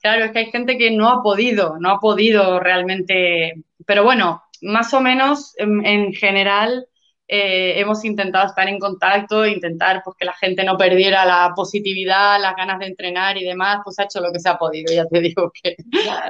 claro, 0.00 0.24
es 0.24 0.32
que 0.32 0.38
hay 0.38 0.50
gente 0.50 0.78
que 0.78 0.90
no 0.90 1.10
ha 1.10 1.22
podido, 1.22 1.76
no 1.78 1.90
ha 1.90 2.00
podido 2.00 2.60
realmente. 2.60 3.52
Pero 3.86 4.02
bueno, 4.04 4.42
más 4.62 4.94
o 4.94 5.00
menos 5.00 5.54
en 5.58 6.14
general 6.14 6.86
eh, 7.36 7.80
hemos 7.80 8.04
intentado 8.04 8.46
estar 8.46 8.68
en 8.68 8.78
contacto, 8.78 9.44
intentar 9.44 10.02
pues, 10.04 10.16
que 10.16 10.24
la 10.24 10.34
gente 10.34 10.62
no 10.62 10.76
perdiera 10.76 11.24
la 11.24 11.52
positividad, 11.56 12.40
las 12.40 12.54
ganas 12.54 12.78
de 12.78 12.86
entrenar 12.86 13.36
y 13.36 13.44
demás, 13.44 13.80
pues 13.82 13.98
ha 13.98 14.04
hecho 14.04 14.20
lo 14.20 14.30
que 14.30 14.38
se 14.38 14.48
ha 14.48 14.56
podido, 14.56 14.94
ya 14.94 15.04
te 15.06 15.20
digo 15.20 15.50
que. 15.52 15.74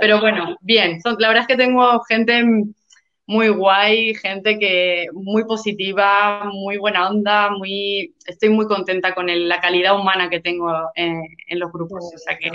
Pero 0.01 0.21
bueno, 0.21 0.57
bien, 0.63 1.01
la 1.19 1.29
verdad 1.29 1.43
es 1.43 1.47
que 1.47 1.57
tengo 1.57 2.01
gente 2.05 2.43
muy 3.27 3.49
guay, 3.49 4.15
gente 4.15 4.59
que 4.59 5.07
muy 5.13 5.45
positiva, 5.45 6.45
muy 6.53 6.77
buena 6.77 7.09
onda, 7.09 7.51
muy 7.51 8.15
estoy 8.27 8.51
muy 8.51 8.67
contenta 8.67 9.15
con 9.15 9.27
la 9.27 9.61
calidad 9.61 9.99
humana 9.99 10.29
que 10.31 10.41
tengo 10.41 10.71
en, 10.95 11.23
los 11.51 11.71
grupos. 11.73 12.05
O 12.15 12.19
sea 12.19 12.37
que, 12.37 12.51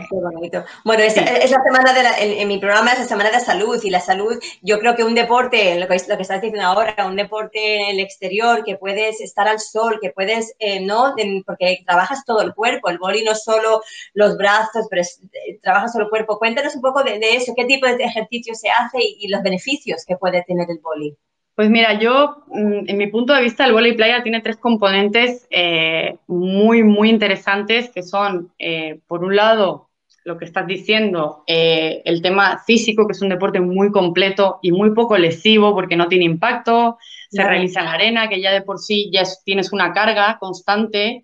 Bueno, 0.84 1.03
es, 1.03 1.15
la 1.15 1.63
semana 1.63 1.93
de 1.93 2.41
en, 2.41 2.47
mi 2.47 2.58
programa 2.58 2.91
es 2.91 2.99
la 2.99 3.05
semana 3.05 3.32
de 3.32 3.39
salud 3.39 3.79
y 3.84 3.89
la 3.89 3.99
salud, 3.99 4.38
yo 4.62 4.79
creo 4.79 4.95
que 4.95 5.03
un 5.03 5.15
deporte, 5.15 5.79
lo 5.79 5.88
que, 5.88 5.97
lo 6.08 6.15
que 6.17 6.21
estás 6.21 6.41
diciendo 6.41 6.67
ahora, 6.67 7.05
un 7.05 7.15
deporte 7.15 7.75
en 7.75 7.95
el 7.95 7.99
exterior, 7.99 8.63
que 8.63 8.75
puedes 8.75 9.21
estar 9.21 9.47
al 9.47 9.60
sol, 9.60 9.99
que 10.01 10.12
puedes, 10.12 10.55
eh, 10.60 10.82
¿no? 10.82 11.15
porque 11.45 11.82
trabajas 11.86 12.25
todo 12.25 12.41
el 12.41 12.53
cuerpo, 12.53 12.89
el 12.89 12.97
boli 12.97 13.23
no 13.23 13.36
solo 13.36 13.82
los 14.13 14.38
brazos, 14.38 14.88
pero 14.89 15.01
eh, 15.01 15.60
trabajas 15.62 15.93
todo 15.93 16.03
el 16.03 16.10
cuerpo. 16.10 16.38
Cuéntanos 16.38 16.75
un 16.75 16.82
poco 16.82 17.03
de, 17.03 17.19
eso, 17.21 17.53
qué 17.55 17.65
tipo 17.65 17.88
de 17.88 18.03
ejercicio 18.03 18.53
se 18.53 18.69
hace 18.69 18.97
y, 19.01 19.17
y 19.21 19.27
los 19.29 19.41
beneficios 19.41 20.03
que 20.05 20.17
puede 20.17 20.43
tener 20.43 20.59
el 20.67 20.80
boli? 20.82 21.15
Pues 21.56 21.69
mira, 21.69 22.00
yo, 22.00 22.43
mm, 22.48 22.88
en 22.88 22.98
mi 22.98 23.08
punto 23.08 23.34
de 23.34 23.41
vista, 23.41 23.65
el 23.65 23.74
vóley 23.74 23.93
playa 23.93 24.24
tiene 24.24 24.39
tres 24.39 24.58
componentes 24.58 25.45
eh, 25.50 26.17
muy, 26.28 26.84
muy 26.84 27.10
interesantes, 27.10 27.89
que 27.89 28.02
son, 28.02 28.54
eh, 28.58 29.02
por 29.08 29.26
un 29.26 29.36
lado, 29.36 29.89
lo 30.24 30.38
que 30.38 30.45
estás 30.45 30.67
diciendo, 30.67 31.43
eh, 31.48 32.02
el 32.06 32.22
tema 32.22 32.62
físico, 32.65 33.06
que 33.06 33.12
es 33.12 33.22
un 33.22 33.30
deporte 33.30 33.60
muy 33.60 33.91
completo 33.91 34.60
y 34.62 34.72
muy 34.72 34.93
poco 34.93 35.17
lesivo 35.17 35.74
porque 35.74 35.98
no 35.98 36.08
tiene 36.08 36.26
impacto, 36.26 36.98
se 37.30 37.43
realiza 37.43 37.82
en 37.82 37.86
la 37.88 37.91
arena, 37.93 38.30
que 38.30 38.41
ya 38.41 38.52
de 38.52 38.62
por 38.62 38.80
sí 38.80 39.10
ya 39.12 39.24
tienes 39.43 39.74
una 39.74 39.91
carga 39.91 40.38
constante, 40.39 41.24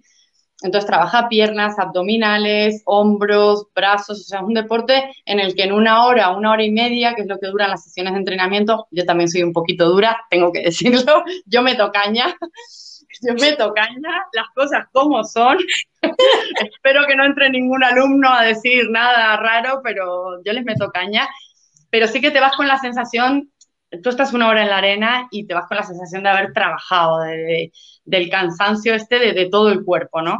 entonces 0.61 0.87
trabaja 0.87 1.27
piernas, 1.27 1.77
abdominales, 1.77 2.81
hombros, 2.85 3.67
brazos, 3.75 4.21
o 4.21 4.23
sea, 4.23 4.39
es 4.39 4.45
un 4.45 4.53
deporte 4.53 5.11
en 5.25 5.39
el 5.39 5.53
que 5.53 5.63
en 5.63 5.73
una 5.73 6.05
hora, 6.05 6.31
una 6.31 6.51
hora 6.51 6.63
y 6.63 6.71
media, 6.71 7.13
que 7.13 7.23
es 7.23 7.27
lo 7.27 7.39
que 7.39 7.47
duran 7.47 7.69
las 7.69 7.83
sesiones 7.83 8.13
de 8.13 8.19
entrenamiento, 8.19 8.87
yo 8.91 9.05
también 9.05 9.29
soy 9.29 9.43
un 9.43 9.53
poquito 9.53 9.89
dura, 9.89 10.17
tengo 10.29 10.51
que 10.51 10.61
decirlo, 10.63 11.23
yo 11.45 11.61
me 11.61 11.75
tocaña, 11.75 12.35
yo 13.21 13.33
me 13.33 13.53
tocaña, 13.53 14.09
las 14.33 14.47
cosas 14.53 14.85
como 14.91 15.23
son. 15.23 15.57
Espero 16.73 17.05
que 17.07 17.15
no 17.15 17.25
entre 17.25 17.49
ningún 17.49 17.83
alumno 17.83 18.31
a 18.31 18.43
decir 18.43 18.89
nada 18.89 19.37
raro, 19.37 19.81
pero 19.83 20.41
yo 20.43 20.53
les 20.53 20.63
meto 20.63 20.89
caña. 20.91 21.27
Pero 21.89 22.07
sí 22.07 22.19
que 22.19 22.31
te 22.31 22.41
vas 22.41 22.55
con 22.55 22.67
la 22.67 22.77
sensación 22.77 23.51
tú 24.01 24.09
estás 24.09 24.33
una 24.33 24.47
hora 24.47 24.63
en 24.63 24.69
la 24.69 24.77
arena 24.77 25.27
y 25.31 25.45
te 25.45 25.53
vas 25.53 25.67
con 25.67 25.77
la 25.77 25.83
sensación 25.83 26.23
de 26.23 26.29
haber 26.29 26.53
trabajado, 26.53 27.19
del 28.05 28.29
cansancio 28.29 28.93
este 28.93 29.33
de, 29.33 29.49
todo 29.49 29.69
el 29.69 29.83
cuerpo, 29.83 30.21
¿no? 30.21 30.37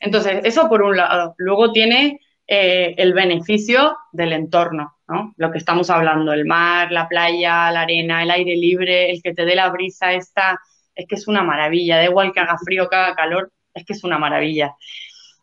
Entonces, 0.00 0.40
eso 0.44 0.68
por 0.68 0.82
un 0.82 0.96
lado. 0.96 1.34
Luego 1.38 1.72
tiene 1.72 2.20
eh, 2.46 2.94
el 2.96 3.12
beneficio 3.12 3.96
del 4.12 4.32
entorno, 4.32 4.94
¿no? 5.08 5.34
Lo 5.36 5.50
que 5.50 5.58
estamos 5.58 5.90
hablando, 5.90 6.32
el 6.32 6.46
mar, 6.46 6.90
la 6.92 7.08
playa, 7.08 7.70
la 7.70 7.82
arena, 7.82 8.22
el 8.22 8.30
aire 8.30 8.56
libre, 8.56 9.10
el 9.10 9.22
que 9.22 9.34
te 9.34 9.44
dé 9.44 9.54
la 9.54 9.68
brisa 9.70 10.12
esta, 10.12 10.58
es 10.94 11.06
que 11.06 11.14
es 11.16 11.28
una 11.28 11.42
maravilla. 11.42 11.96
Da 11.96 12.04
igual 12.04 12.32
que 12.32 12.40
haga 12.40 12.56
frío, 12.58 12.88
que 12.88 12.96
haga 12.96 13.14
calor, 13.14 13.52
es 13.74 13.84
que 13.84 13.92
es 13.92 14.04
una 14.04 14.18
maravilla. 14.18 14.74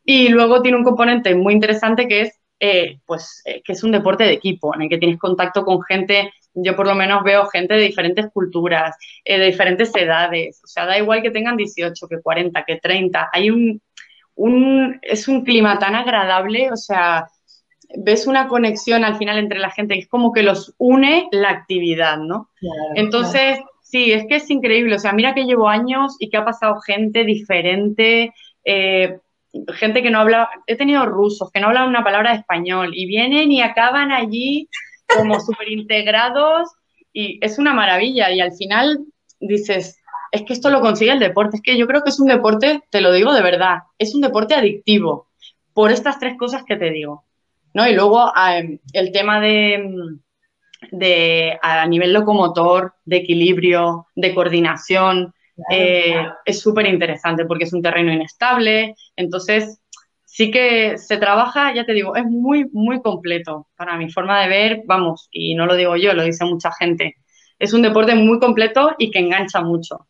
Y 0.03 0.29
luego 0.29 0.61
tiene 0.61 0.77
un 0.77 0.83
componente 0.83 1.35
muy 1.35 1.53
interesante 1.53 2.07
que 2.07 2.21
es, 2.21 2.39
eh, 2.59 2.99
pues, 3.05 3.41
eh, 3.45 3.61
que 3.63 3.73
es 3.73 3.83
un 3.83 3.91
deporte 3.91 4.23
de 4.23 4.33
equipo, 4.33 4.73
en 4.75 4.83
el 4.83 4.89
que 4.89 4.97
tienes 4.97 5.19
contacto 5.19 5.65
con 5.65 5.81
gente 5.81 6.31
yo 6.55 6.75
por 6.75 6.87
lo 6.87 6.95
menos 6.95 7.23
veo 7.23 7.45
gente 7.47 7.73
de 7.73 7.81
diferentes 7.81 8.27
culturas, 8.31 8.95
eh, 9.23 9.37
de 9.37 9.45
diferentes 9.45 9.93
edades, 9.95 10.61
o 10.63 10.67
sea, 10.67 10.85
da 10.85 10.97
igual 10.97 11.21
que 11.21 11.31
tengan 11.31 11.57
18, 11.57 12.07
que 12.07 12.21
40, 12.21 12.63
que 12.63 12.77
30, 12.77 13.29
hay 13.31 13.49
un, 13.49 13.81
un, 14.35 14.99
es 15.01 15.27
un 15.27 15.43
clima 15.43 15.77
tan 15.79 15.95
agradable, 15.95 16.71
o 16.71 16.77
sea, 16.77 17.27
ves 17.97 18.27
una 18.27 18.47
conexión 18.47 19.03
al 19.03 19.17
final 19.17 19.37
entre 19.37 19.59
la 19.59 19.69
gente, 19.69 19.97
es 19.97 20.07
como 20.07 20.31
que 20.31 20.43
los 20.43 20.73
une 20.77 21.27
la 21.31 21.49
actividad, 21.49 22.17
¿no? 22.17 22.49
Entonces, 22.95 23.59
sí, 23.81 24.11
es 24.11 24.25
que 24.27 24.37
es 24.37 24.49
increíble, 24.49 24.95
o 24.95 24.99
sea, 24.99 25.13
mira 25.13 25.33
que 25.33 25.45
llevo 25.45 25.67
años 25.67 26.15
y 26.19 26.29
que 26.29 26.37
ha 26.37 26.45
pasado 26.45 26.79
gente 26.81 27.23
diferente, 27.23 28.33
eh, 28.63 29.19
gente 29.73 30.01
que 30.01 30.09
no 30.09 30.19
habla, 30.19 30.49
he 30.67 30.75
tenido 30.75 31.05
rusos 31.05 31.51
que 31.51 31.59
no 31.59 31.67
hablan 31.67 31.87
una 31.87 32.03
palabra 32.03 32.31
de 32.31 32.39
español 32.39 32.91
y 32.93 33.05
vienen 33.05 33.51
y 33.51 33.61
acaban 33.61 34.11
allí 34.11 34.69
como 35.07 35.39
súper 35.39 35.69
integrados 35.71 36.69
y 37.13 37.39
es 37.41 37.57
una 37.57 37.73
maravilla. 37.73 38.31
Y 38.31 38.41
al 38.41 38.53
final 38.53 38.99
dices, 39.39 39.97
es 40.31 40.41
que 40.43 40.53
esto 40.53 40.69
lo 40.69 40.81
consigue 40.81 41.11
el 41.11 41.19
deporte. 41.19 41.57
Es 41.57 41.63
que 41.63 41.77
yo 41.77 41.87
creo 41.87 42.03
que 42.03 42.09
es 42.09 42.19
un 42.19 42.27
deporte, 42.27 42.81
te 42.89 43.01
lo 43.01 43.11
digo 43.11 43.33
de 43.33 43.41
verdad, 43.41 43.79
es 43.97 44.13
un 44.15 44.21
deporte 44.21 44.55
adictivo 44.55 45.29
por 45.73 45.91
estas 45.91 46.19
tres 46.19 46.37
cosas 46.37 46.63
que 46.63 46.75
te 46.75 46.91
digo. 46.91 47.25
¿no? 47.73 47.87
Y 47.87 47.93
luego 47.93 48.31
el 48.93 49.11
tema 49.11 49.41
de, 49.41 50.17
de, 50.91 51.59
a 51.61 51.85
nivel 51.85 52.13
locomotor, 52.13 52.93
de 53.03 53.17
equilibrio, 53.17 54.07
de 54.15 54.33
coordinación, 54.33 55.33
eh, 55.69 56.25
es 56.45 56.59
súper 56.59 56.85
interesante 56.87 57.45
porque 57.45 57.65
es 57.65 57.73
un 57.73 57.81
terreno 57.81 58.11
inestable. 58.11 58.95
Entonces, 59.15 59.81
sí 60.35 60.51
que 60.51 60.97
se 60.97 61.15
trabaja, 61.15 61.73
ya 61.73 61.85
te 61.85 61.93
digo, 61.93 62.13
es 62.17 62.25
muy, 62.25 62.69
muy 62.73 63.01
completo 63.01 63.67
para 63.77 63.95
mi 63.95 64.11
forma 64.11 64.41
de 64.41 64.49
ver, 64.49 64.81
vamos, 64.85 65.29
y 65.31 65.55
no 65.55 65.65
lo 65.65 65.75
digo 65.75 65.95
yo, 65.95 66.13
lo 66.13 66.23
dice 66.23 66.43
mucha 66.43 66.73
gente. 66.73 67.15
Es 67.57 67.71
un 67.71 67.81
deporte 67.81 68.15
muy 68.15 68.37
completo 68.37 68.95
y 68.97 69.11
que 69.11 69.19
engancha 69.19 69.61
mucho. 69.61 70.07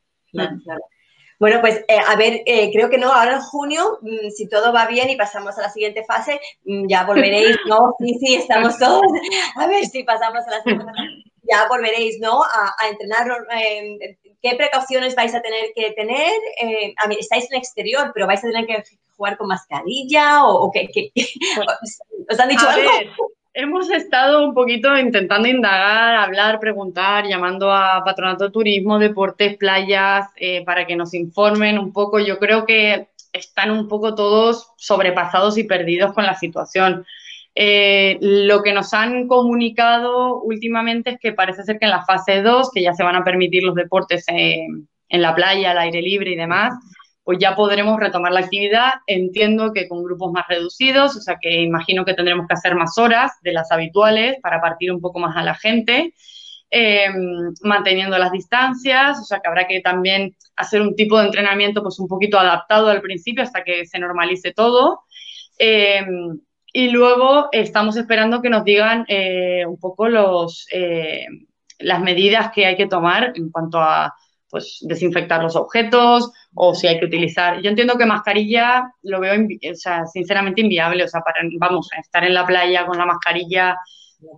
Bueno, 1.40 1.62
pues 1.62 1.86
eh, 1.88 2.00
a 2.08 2.16
ver, 2.16 2.42
eh, 2.48 2.72
creo 2.74 2.90
que 2.90 2.98
no, 2.98 3.14
ahora 3.14 3.36
en 3.36 3.42
junio, 3.42 4.00
mm, 4.02 4.30
si 4.36 4.50
todo 4.50 4.74
va 4.74 4.88
bien 4.88 5.12
y 5.12 5.16
pasamos 5.16 5.60
a 5.60 5.62
la 5.62 5.70
siguiente 5.70 6.04
fase, 6.06 6.40
mm, 6.64 6.88
ya 6.88 7.06
volveréis, 7.06 7.58
¿no? 7.68 7.94
Sí, 8.00 8.18
sí, 8.20 8.34
estamos 8.34 8.80
todos. 8.80 9.04
A 9.58 9.68
ver 9.68 9.86
si 9.86 10.04
pasamos 10.04 10.40
a 10.48 10.50
la 10.50 10.64
siguiente 10.64 10.86
fase. 10.86 11.35
Ya 11.50 11.68
volveréis, 11.68 12.20
¿no? 12.20 12.44
A, 12.44 12.88
entrenar. 12.90 13.28
Eh, 13.60 14.18
¿Qué 14.42 14.56
precauciones 14.56 15.16
vais 15.16 15.34
a 15.34 15.42
tener 15.42 15.72
que 15.76 15.92
tener? 15.92 16.32
a 16.98 17.08
mí, 17.08 17.18
estáis 17.20 17.52
en 17.52 17.58
exterior, 17.58 18.12
pero 18.14 18.28
vais 18.28 18.44
a 18.44 18.48
tener 18.48 18.66
que 18.66 18.84
jugar 19.18 19.38
con 19.38 19.48
mascarilla 19.48 20.46
o, 20.46 20.72
qué, 20.72 20.90
pues, 21.14 22.00
¿Os 22.30 22.40
han 22.40 22.50
dicho 22.50 22.68
algo? 22.68 23.32
Hemos 23.58 23.90
estado 23.90 24.46
un 24.46 24.54
poquito 24.54 24.98
intentando 24.98 25.48
indagar, 25.48 26.16
hablar, 26.16 26.60
preguntar, 26.60 27.26
llamando 27.26 27.72
a 27.72 28.04
Patronato 28.04 28.44
de 28.44 28.52
Turismo, 28.52 29.00
Deportes, 29.00 29.56
Playas, 29.56 30.28
eh, 30.36 30.66
para 30.66 30.86
que 30.86 30.98
nos 30.98 31.14
informen 31.14 31.80
un 31.80 31.94
poco. 31.94 32.20
Yo 32.20 32.38
creo 32.38 32.66
que 32.66 33.08
están 33.32 33.72
un 33.72 33.88
poco 33.88 34.14
todos 34.14 34.74
sobrepasados 34.76 35.58
y 35.58 35.64
perdidos 35.64 36.12
con 36.12 36.26
la 36.26 36.36
situación. 36.36 37.06
Eh, 37.58 38.18
lo 38.20 38.62
que 38.62 38.74
nos 38.74 38.94
han 38.94 39.28
comunicado 39.28 40.42
últimamente 40.42 41.12
es 41.12 41.20
que 41.20 41.32
parece 41.32 41.64
ser 41.64 41.80
que 41.80 41.86
en 41.86 41.92
la 41.92 42.06
fase 42.06 42.42
2, 42.42 42.70
que 42.74 42.82
ya 42.82 42.94
se 42.94 43.04
van 43.04 43.16
a 43.16 43.24
permitir 43.24 43.64
los 43.64 43.76
deportes 43.76 44.26
en 44.28 45.22
la 45.22 45.34
playa, 45.34 45.72
al 45.72 45.78
aire 45.78 46.02
libre 46.02 46.32
y 46.32 46.36
demás, 46.36 46.74
pues 47.26 47.40
ya 47.40 47.56
podremos 47.56 48.00
retomar 48.00 48.32
la 48.32 48.42
actividad. 48.42 48.94
Entiendo 49.08 49.74
que 49.74 49.90
con 49.90 50.04
grupos 50.04 50.32
más 50.32 50.46
reducidos, 50.48 51.18
o 51.18 51.22
sea 51.22 51.38
que 51.42 51.64
imagino 51.64 52.06
que 52.06 52.14
tendremos 52.14 52.48
que 52.48 52.54
hacer 52.54 52.76
más 52.76 52.98
horas 53.00 53.32
de 53.42 53.52
las 53.52 53.72
habituales 53.72 54.38
para 54.42 54.62
partir 54.62 54.92
un 54.92 55.02
poco 55.02 55.20
más 55.20 55.36
a 55.36 55.44
la 55.44 55.56
gente, 55.56 56.14
eh, 56.70 57.08
manteniendo 57.62 58.18
las 58.20 58.32
distancias, 58.32 59.20
o 59.20 59.24
sea 59.24 59.40
que 59.40 59.48
habrá 59.48 59.66
que 59.68 59.82
también 59.82 60.36
hacer 60.56 60.82
un 60.82 60.96
tipo 60.96 61.18
de 61.18 61.26
entrenamiento 61.26 61.82
pues 61.82 62.00
un 62.00 62.08
poquito 62.08 62.38
adaptado 62.38 62.90
al 62.90 63.02
principio 63.02 63.42
hasta 63.42 63.64
que 63.64 63.88
se 63.88 63.98
normalice 63.98 64.54
todo. 64.54 65.02
Eh, 65.58 66.06
y 66.78 66.90
luego 66.90 67.48
estamos 67.54 67.96
esperando 67.96 68.42
que 68.42 68.50
nos 68.50 68.66
digan 68.66 69.06
eh, 69.08 69.66
un 69.66 69.80
poco 69.80 70.10
los, 70.10 70.68
las 71.80 72.02
medidas 72.02 72.52
que 72.52 72.66
hay 72.66 72.76
que 72.76 72.88
tomar 72.88 73.32
en 73.34 73.50
cuanto 73.50 73.80
a 73.80 74.14
pues 74.50 74.80
desinfectar 74.82 75.42
los 75.42 75.56
objetos 75.56 76.34
o 76.54 76.76
si 76.76 76.88
hay 76.88 77.00
que 77.00 77.06
utilizar. 77.06 77.62
Yo 77.62 77.70
entiendo 77.70 77.98
que 77.98 78.06
mascarilla 78.06 78.92
lo 79.04 79.22
veo, 79.22 79.34
o 79.72 79.76
sea, 79.76 80.06
sinceramente 80.06 80.60
inviable, 80.60 81.06
o 81.06 81.08
sea, 81.08 81.22
para, 81.22 81.40
vamos, 81.60 81.88
estar 81.98 82.26
en 82.26 82.34
la 82.34 82.46
playa 82.46 82.86
con 82.86 82.98
la 82.98 83.06
mascarilla, 83.06 83.78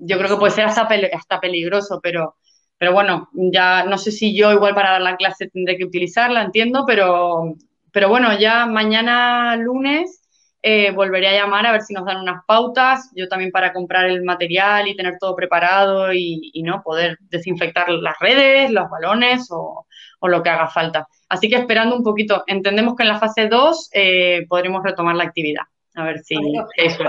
yo 0.02 0.20
creo 0.20 0.30
que 0.30 0.38
puede 0.38 0.54
ser 0.54 0.66
hasta, 0.66 0.88
hasta 1.14 1.40
peligroso, 1.40 2.00
pero, 2.04 2.36
pero 2.78 2.94
bueno, 2.94 3.30
ya 3.34 3.84
no 3.84 3.98
sé 3.98 4.12
si 4.12 4.38
yo 4.38 4.52
igual 4.52 4.76
para 4.76 4.92
dar 4.92 5.02
la 5.02 5.18
clase 5.18 5.50
tendré 5.50 5.76
que 5.76 5.86
utilizarla, 5.86 6.44
entiendo, 6.44 6.84
pero, 6.86 7.56
pero 7.92 8.10
bueno, 8.10 8.38
ya 8.38 8.68
mañana 8.68 9.56
lunes 9.56 10.27
eh, 10.70 10.92
volveré 10.92 11.30
a 11.30 11.32
llamar 11.32 11.66
a 11.66 11.72
ver 11.72 11.82
si 11.82 11.94
nos 11.94 12.04
dan 12.04 12.18
unas 12.18 12.44
pautas, 12.46 13.10
yo 13.16 13.30
también 13.30 13.52
para 13.52 13.72
comprar 13.72 14.10
el 14.10 14.22
material 14.24 14.86
y 14.90 14.98
tener 14.98 15.18
todo 15.18 15.34
preparado 15.34 16.12
y, 16.12 16.62
no 16.62 16.84
poder 16.84 17.18
desinfectar 17.22 17.88
las 17.88 18.20
redes, 18.20 18.70
los 18.72 18.90
balones 18.90 19.48
o, 19.50 19.86
lo 20.24 20.44
que 20.44 20.50
haga 20.50 20.68
falta. 20.68 21.08
Así 21.30 21.48
que 21.48 21.56
esperando 21.56 21.96
un 21.96 22.04
poquito, 22.04 22.44
entendemos 22.48 22.98
que 22.98 23.04
en 23.04 23.10
la 23.10 23.18
fase 23.18 23.48
2 23.48 23.92
eh, 23.94 24.46
podremos 24.50 24.84
retomar 24.84 25.16
la 25.16 25.24
actividad. 25.24 25.64
A 25.96 26.04
ver 26.04 26.20
si 26.20 26.36
eso. 26.76 27.04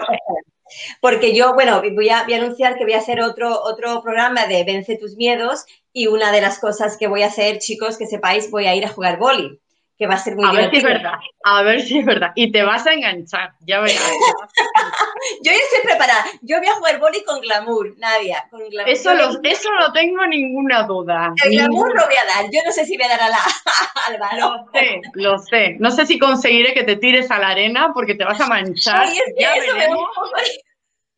Porque 1.00 1.34
yo, 1.34 1.52
bueno, 1.54 1.80
voy 1.80 2.10
a, 2.10 2.22
voy 2.26 2.34
a, 2.34 2.36
anunciar 2.36 2.76
que 2.76 2.84
voy 2.84 2.92
a 2.92 2.98
hacer 2.98 3.20
otro, 3.20 3.60
otro 3.60 4.00
programa 4.02 4.46
de 4.46 4.62
Vence 4.62 4.96
tus 4.98 5.16
miedos 5.16 5.64
y 5.92 6.06
una 6.06 6.30
de 6.30 6.42
las 6.42 6.60
cosas 6.60 6.96
que 6.96 7.08
voy 7.08 7.22
a 7.22 7.26
hacer, 7.26 7.58
chicos, 7.58 7.98
que 7.98 8.06
sepáis, 8.06 8.52
voy 8.52 8.66
a 8.66 8.76
ir 8.76 8.84
a 8.84 8.90
jugar 8.90 9.18
boli 9.18 9.60
que 9.98 10.06
va 10.06 10.14
a 10.14 10.18
ser 10.18 10.36
muy 10.36 10.48
A 10.48 10.52
ver 10.52 10.70
si 10.70 10.76
es 10.76 10.84
verdad, 10.84 11.14
a 11.42 11.62
ver 11.62 11.80
si 11.80 11.98
es 11.98 12.06
verdad. 12.06 12.30
Y 12.36 12.52
te 12.52 12.62
vas 12.62 12.86
a 12.86 12.92
enganchar, 12.92 13.52
ya 13.66 13.80
verás. 13.80 13.98
yo 15.42 15.50
ya 15.50 15.58
estoy 15.58 15.80
preparada. 15.82 16.24
Yo 16.42 16.58
voy 16.58 16.68
a 16.68 16.74
jugar 16.74 17.00
boli 17.00 17.24
con 17.24 17.40
glamour, 17.40 17.94
Nadia. 17.98 18.46
Con 18.48 18.68
glamour. 18.68 18.92
Eso, 18.92 19.12
lo, 19.12 19.40
eso 19.42 19.68
no 19.72 19.92
tengo 19.92 20.24
ninguna 20.26 20.84
duda. 20.84 21.34
El 21.44 21.50
glamour 21.50 21.94
lo 21.96 22.06
voy 22.06 22.14
a 22.14 22.24
dar. 22.26 22.50
Yo 22.52 22.60
no 22.64 22.70
sé 22.70 22.84
si 22.84 22.96
voy 22.96 23.06
a 23.06 23.08
dar 23.08 23.22
a 23.22 23.28
la, 23.28 23.38
al 24.06 24.18
balón. 24.18 24.66
Lo 24.66 24.72
sé, 24.72 25.00
lo 25.14 25.38
sé. 25.38 25.76
No 25.80 25.90
sé 25.90 26.06
si 26.06 26.18
conseguiré 26.18 26.74
que 26.74 26.84
te 26.84 26.94
tires 26.96 27.28
a 27.32 27.38
la 27.40 27.48
arena 27.48 27.90
porque 27.92 28.14
te 28.14 28.24
vas 28.24 28.40
a 28.40 28.46
manchar. 28.46 29.08
ya 29.36 29.52
veremos 29.54 30.08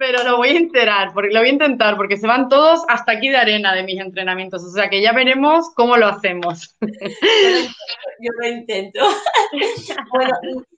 pero 0.01 0.25
lo 0.25 0.39
voy 0.39 0.49
a 0.49 0.57
enterar, 0.57 1.13
porque 1.13 1.29
lo 1.29 1.41
voy 1.41 1.51
a 1.51 1.53
intentar, 1.53 1.95
porque 1.95 2.17
se 2.17 2.27
van 2.27 2.49
todos 2.49 2.85
hasta 2.89 3.13
aquí 3.13 3.29
de 3.29 3.37
arena 3.37 3.75
de 3.75 3.83
mis 3.83 4.01
entrenamientos, 4.01 4.65
o 4.65 4.71
sea 4.71 4.89
que 4.89 5.03
ya 5.03 5.13
veremos 5.13 5.75
cómo 5.75 5.99
lo 5.99 6.07
hacemos. 6.07 6.75
Yo 6.81 8.33
lo 8.41 8.49
intento. 8.49 9.01
Bueno, 10.11 10.33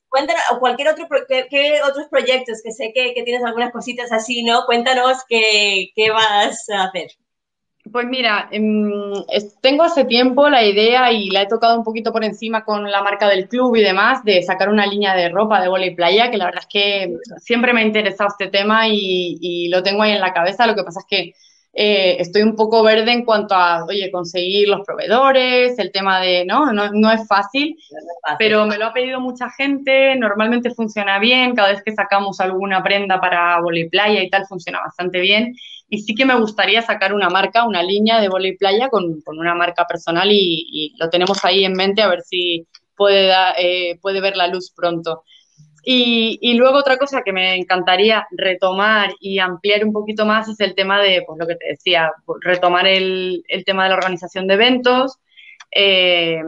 cuéntanos, 0.09 0.43
cualquier 0.59 0.89
otro, 0.89 1.07
¿qué, 1.29 1.81
otros 1.89 2.09
proyectos? 2.11 2.63
Que 2.65 2.73
sé 2.73 2.93
que, 2.93 3.23
tienes 3.23 3.45
algunas 3.45 3.71
cositas 3.71 4.11
así, 4.11 4.43
¿no? 4.43 4.65
Cuéntanos 4.67 5.19
qué, 5.29 5.91
qué 5.95 6.11
vas 6.11 6.69
a 6.71 6.85
hacer. 6.85 7.13
Pues 7.93 8.07
mira, 8.07 8.49
em, 8.51 9.13
tengo 9.61 9.83
hace 9.83 10.05
tiempo 10.07 10.49
la 10.49 10.65
idea 10.65 11.13
y 11.13 11.29
la 11.29 11.43
he 11.43 11.47
tocado 11.47 11.77
un 11.77 11.85
poquito 11.85 12.11
por 12.11 12.25
encima 12.25 12.65
con 12.65 12.91
la 12.91 13.03
marca 13.03 13.29
del 13.29 13.49
club 13.49 13.77
y 13.77 13.83
demás 13.83 14.25
de 14.25 14.43
sacar 14.43 14.71
una 14.71 14.87
línea 14.87 15.15
de 15.15 15.29
ropa 15.29 15.61
de 15.61 15.69
bola 15.69 15.85
y 15.85 15.95
playa, 15.95 16.31
que 16.31 16.39
la 16.39 16.47
verdad 16.47 16.63
es 16.63 16.69
que 16.69 17.17
siempre 17.39 17.75
me 17.75 17.83
ha 17.83 17.85
interesado 17.85 18.31
este 18.31 18.49
tema 18.49 18.89
y, 18.89 19.69
lo 19.69 19.83
tengo 19.83 20.03
ahí 20.03 20.13
en 20.13 20.21
la 20.21 20.33
cabeza. 20.33 20.67
Lo 20.67 20.75
que 20.75 20.85
pasa 20.85 21.01
es 21.01 21.07
que 21.07 21.35
eh, 21.75 22.17
estoy 22.19 22.43
un 22.43 22.55
poco 22.55 22.83
verde 22.83 23.13
en 23.13 23.25
cuanto 23.25 23.55
a, 23.55 23.85
oye, 23.85 24.11
conseguir 24.11 24.69
los 24.69 24.87
proveedores, 24.87 25.79
el 25.79 25.91
tema 25.91 26.21
de, 26.21 26.45
no, 26.45 26.71
no, 26.73 26.91
no 26.93 27.11
es 27.11 27.27
fácil, 27.27 27.79
pero 28.39 28.67
me 28.67 28.77
lo 28.77 28.87
ha 28.87 28.93
pedido 28.93 29.21
mucha 29.21 29.51
gente, 29.51 30.15
normalmente 30.17 30.71
funciona 30.71 31.19
bien, 31.19 31.55
cada 31.55 31.71
vez 31.71 31.83
que 31.83 31.93
sacamos 31.93 32.41
alguna 32.41 32.83
prenda 32.83 33.19
para 33.21 33.59
bola 33.61 33.79
y 33.79 33.89
playa 33.89 34.23
y 34.23 34.29
tal, 34.29 34.47
funciona 34.47 34.81
bastante 34.81 35.21
bien. 35.21 35.55
Y 35.89 35.99
sí 35.99 36.15
que 36.15 36.25
me 36.25 36.39
gustaría 36.39 36.83
sacar 36.83 37.15
una 37.15 37.29
marca, 37.31 37.65
una 37.67 37.83
línea 37.83 38.21
de 38.21 38.29
y 38.43 38.57
playa 38.57 38.89
con, 38.89 39.21
con 39.23 39.39
una 39.39 39.55
marca 39.55 39.87
personal 39.87 40.29
y, 40.31 40.95
lo 40.99 41.09
tenemos 41.11 41.45
ahí 41.45 41.65
en 41.65 41.73
mente 41.73 42.03
a 42.03 42.09
ver 42.09 42.23
si 42.23 42.67
puede, 42.97 43.33
eh, 43.59 43.99
puede 44.01 44.21
ver 44.21 44.37
la 44.37 44.47
luz 44.47 44.73
pronto. 44.75 45.25
Y, 45.85 46.55
luego 46.55 46.79
otra 46.79 46.97
cosa 46.97 47.23
que 47.23 47.33
me 47.33 47.57
encantaría 47.57 48.27
retomar 48.31 49.15
y 49.21 49.39
ampliar 49.39 49.85
un 49.85 49.93
poquito 49.93 50.25
más 50.25 50.49
es 50.49 50.61
el 50.61 50.75
tema 50.75 51.01
de, 51.01 51.25
pues 51.27 51.39
lo 51.39 51.47
que 51.47 51.57
te 51.57 51.69
decía, 51.69 52.13
retomar 52.41 52.87
el, 52.87 53.45
el 53.49 53.65
tema 53.65 53.85
de 53.85 53.91
la 53.91 53.97
organización 53.97 54.47
de 54.47 54.55
eventos 54.55 55.19
eh, 55.73 56.43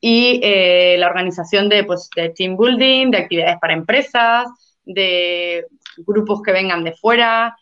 y 0.00 0.40
eh, 0.42 0.96
la 0.98 1.06
organización 1.06 1.68
de, 1.68 1.84
pues, 1.84 2.10
de 2.14 2.28
team 2.30 2.56
building, 2.56 3.10
de 3.10 3.18
actividades 3.18 3.58
para 3.60 3.72
empresas, 3.72 4.46
de 4.84 5.64
grupos 5.98 6.42
que 6.42 6.52
vengan 6.52 6.84
de 6.84 6.92
fuera 6.92 7.56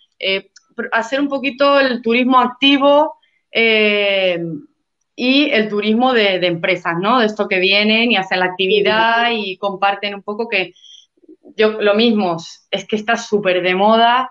hacer 0.93 1.21
un 1.21 1.29
poquito 1.29 1.79
el 1.81 2.03
turismo 2.03 2.39
activo 2.39 3.17
eh, 3.51 4.39
y 5.17 5.51
el 5.51 5.69
turismo 5.69 6.13
de, 6.13 6.37
empresas, 6.47 6.95
¿no? 7.01 7.21
De 7.21 7.27
esto 7.27 7.49
que 7.49 7.59
vienen 7.59 8.13
y 8.13 8.17
hacen 8.17 8.41
la 8.41 8.47
actividad 8.47 9.31
y 9.33 9.57
comparten 9.57 10.15
un 10.15 10.23
poco 10.23 10.49
que 10.49 10.75
yo 11.57 11.81
lo 11.81 11.95
mismo, 11.95 12.37
es 12.71 12.87
que 12.87 12.97
está 12.97 13.17
súper 13.17 13.63
de 13.63 13.75
moda, 13.75 14.31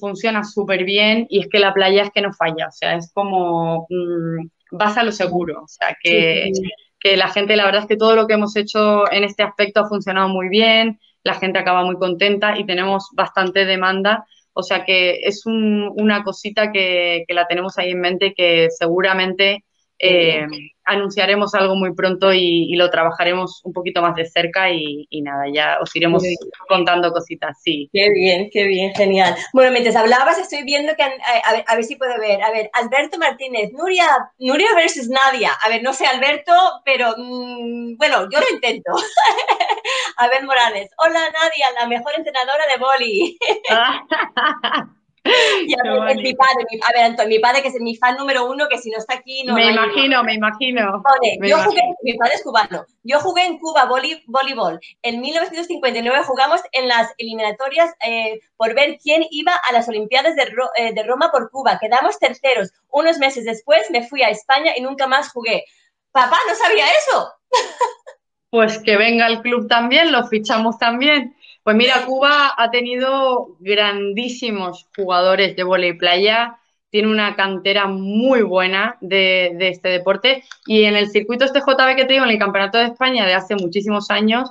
funciona 0.00 0.42
súper 0.42 0.84
bien 0.84 1.26
y 1.28 1.40
es 1.40 1.48
que 1.48 1.60
la 1.60 1.72
playa 1.72 2.02
es 2.02 2.10
que 2.10 2.22
no 2.22 2.32
falla, 2.32 2.68
o 2.68 2.72
sea, 2.72 2.96
es 2.96 3.12
como 3.14 3.86
mm, 3.88 4.48
vas 4.72 4.96
a 4.96 5.04
lo 5.04 5.12
seguro, 5.12 5.62
o 5.62 5.68
sea, 5.68 5.96
que, 6.02 6.50
que 6.98 7.16
la 7.16 7.28
gente, 7.28 7.56
la 7.56 7.66
verdad 7.66 7.82
es 7.82 7.88
que 7.88 7.96
todo 7.96 8.16
lo 8.16 8.26
que 8.26 8.34
hemos 8.34 8.56
hecho 8.56 9.10
en 9.12 9.22
este 9.22 9.42
aspecto 9.42 9.80
ha 9.80 9.88
funcionado 9.88 10.28
muy 10.28 10.48
bien, 10.48 10.98
la 11.22 11.34
gente 11.34 11.58
acaba 11.58 11.84
muy 11.84 11.96
contenta 11.96 12.58
y 12.58 12.64
tenemos 12.64 13.08
bastante 13.14 13.64
demanda 13.64 14.24
o 14.52 14.62
sea 14.62 14.84
que 14.84 15.20
es 15.22 15.46
una 15.46 16.22
cosita 16.24 16.72
que, 16.72 17.24
la 17.28 17.46
tenemos 17.46 17.78
ahí 17.78 17.90
en 17.90 18.00
mente 18.00 18.34
que 18.34 18.68
seguramente 18.70 19.64
eh, 20.02 20.46
anunciaremos 20.84 21.54
algo 21.54 21.76
muy 21.76 21.94
pronto 21.94 22.32
y, 22.32 22.74
lo 22.74 22.90
trabajaremos 22.90 23.60
un 23.64 23.72
poquito 23.72 24.00
más 24.00 24.14
de 24.14 24.24
cerca 24.24 24.70
y, 24.70 25.06
nada, 25.22 25.44
ya 25.52 25.78
os 25.80 25.94
iremos 25.94 26.22
contando 26.68 27.12
cositas, 27.12 27.58
sí. 27.62 27.90
Qué 27.92 28.10
bien, 28.10 28.48
qué 28.50 28.64
bien, 28.64 28.94
genial. 28.94 29.36
Bueno, 29.52 29.70
mientras 29.70 29.96
hablabas 29.96 30.38
estoy 30.38 30.62
viendo 30.64 30.94
que, 30.96 31.02
a 31.02 31.76
ver, 31.76 31.84
si 31.84 31.96
puedo 31.96 32.18
ver, 32.18 32.42
a 32.42 32.50
ver, 32.50 32.70
Alberto 32.72 33.18
Martínez, 33.18 33.72
Nuria, 33.72 34.06
Nuria 34.38 34.74
versus 34.74 35.08
Nadia, 35.08 35.52
a 35.62 35.68
ver, 35.68 35.82
no 35.82 35.92
sé 35.92 36.06
Alberto, 36.06 36.52
pero 36.84 37.14
mm, 37.16 37.96
bueno, 37.98 38.28
yo 38.30 38.40
lo 38.40 38.54
intento. 38.54 38.90
a 40.16 40.28
ver, 40.28 40.44
Morales, 40.44 40.90
hola 40.96 41.20
Nadia, 41.30 41.66
la 41.78 41.86
mejor 41.86 42.12
entrenadora 42.16 42.64
de 42.72 42.80
boli. 42.80 43.38
es 45.24 46.16
mi 46.16 46.34
padre, 46.34 46.64
a 46.88 46.92
ver, 46.92 47.04
Antonio, 47.04 47.36
mi 47.36 47.38
padre 47.40 47.62
que 47.62 47.68
es 47.68 47.80
mi 47.80 47.94
fan 47.96 48.16
número 48.16 48.46
uno, 48.46 48.68
que 48.68 48.78
si 48.78 48.90
no 48.90 48.98
está 48.98 49.14
aquí 49.14 49.44
no. 49.44 49.54
Me 49.54 49.70
imagino, 49.70 50.24
me 50.24 50.34
imagino. 50.34 51.02
yo 51.42 51.58
jugué, 51.58 51.82
mi 52.02 52.16
padre 52.16 52.34
es 52.34 52.42
cubano. 52.42 52.86
Yo 53.02 53.20
jugué 53.20 53.44
en 53.44 53.58
Cuba 53.58 53.86
voleibol. 53.86 54.80
En 55.02 55.20
1959 55.20 56.24
jugamos 56.24 56.60
en 56.72 56.88
las 56.88 57.12
eliminatorias 57.18 57.94
eh, 58.06 58.40
por 58.56 58.74
ver 58.74 58.98
quién 59.02 59.24
iba 59.30 59.52
a 59.54 59.72
las 59.72 59.88
Olimpiadas 59.88 60.36
de, 60.36 60.52
eh, 60.76 60.92
de 60.94 61.02
Roma 61.02 61.30
por 61.30 61.50
Cuba. 61.50 61.78
Quedamos 61.78 62.18
terceros. 62.18 62.72
Unos 62.90 63.18
meses 63.18 63.44
después 63.44 63.90
me 63.90 64.06
fui 64.06 64.22
a 64.22 64.30
España 64.30 64.72
y 64.76 64.80
nunca 64.80 65.06
más 65.06 65.32
jugué. 65.32 65.64
Papá, 66.12 66.38
no 66.48 66.54
sabía 66.54 66.84
eso. 66.86 67.32
Pues 68.50 68.82
que 68.82 68.96
venga 68.96 69.28
el 69.28 69.42
club 69.42 69.68
también, 69.68 70.10
lo 70.10 70.26
fichamos 70.26 70.76
también. 70.76 71.36
Pues 71.62 71.76
mira, 71.76 72.06
Cuba 72.06 72.54
ha 72.56 72.70
tenido 72.70 73.56
grandísimos 73.60 74.88
jugadores 74.96 75.56
de 75.56 75.62
volei 75.62 75.92
playa, 75.92 76.58
tiene 76.88 77.08
una 77.08 77.36
cantera 77.36 77.86
muy 77.86 78.42
buena 78.42 78.96
de, 79.00 79.56
este 79.60 79.90
deporte 79.90 80.42
y 80.66 80.84
en 80.84 80.96
el 80.96 81.10
circuito 81.10 81.44
este 81.44 81.60
JB 81.60 81.96
que 81.96 82.04
te 82.06 82.14
digo, 82.14 82.24
en 82.24 82.30
el 82.30 82.38
Campeonato 82.38 82.78
de 82.78 82.86
España 82.86 83.26
de 83.26 83.34
hace 83.34 83.56
muchísimos 83.56 84.10
años, 84.10 84.50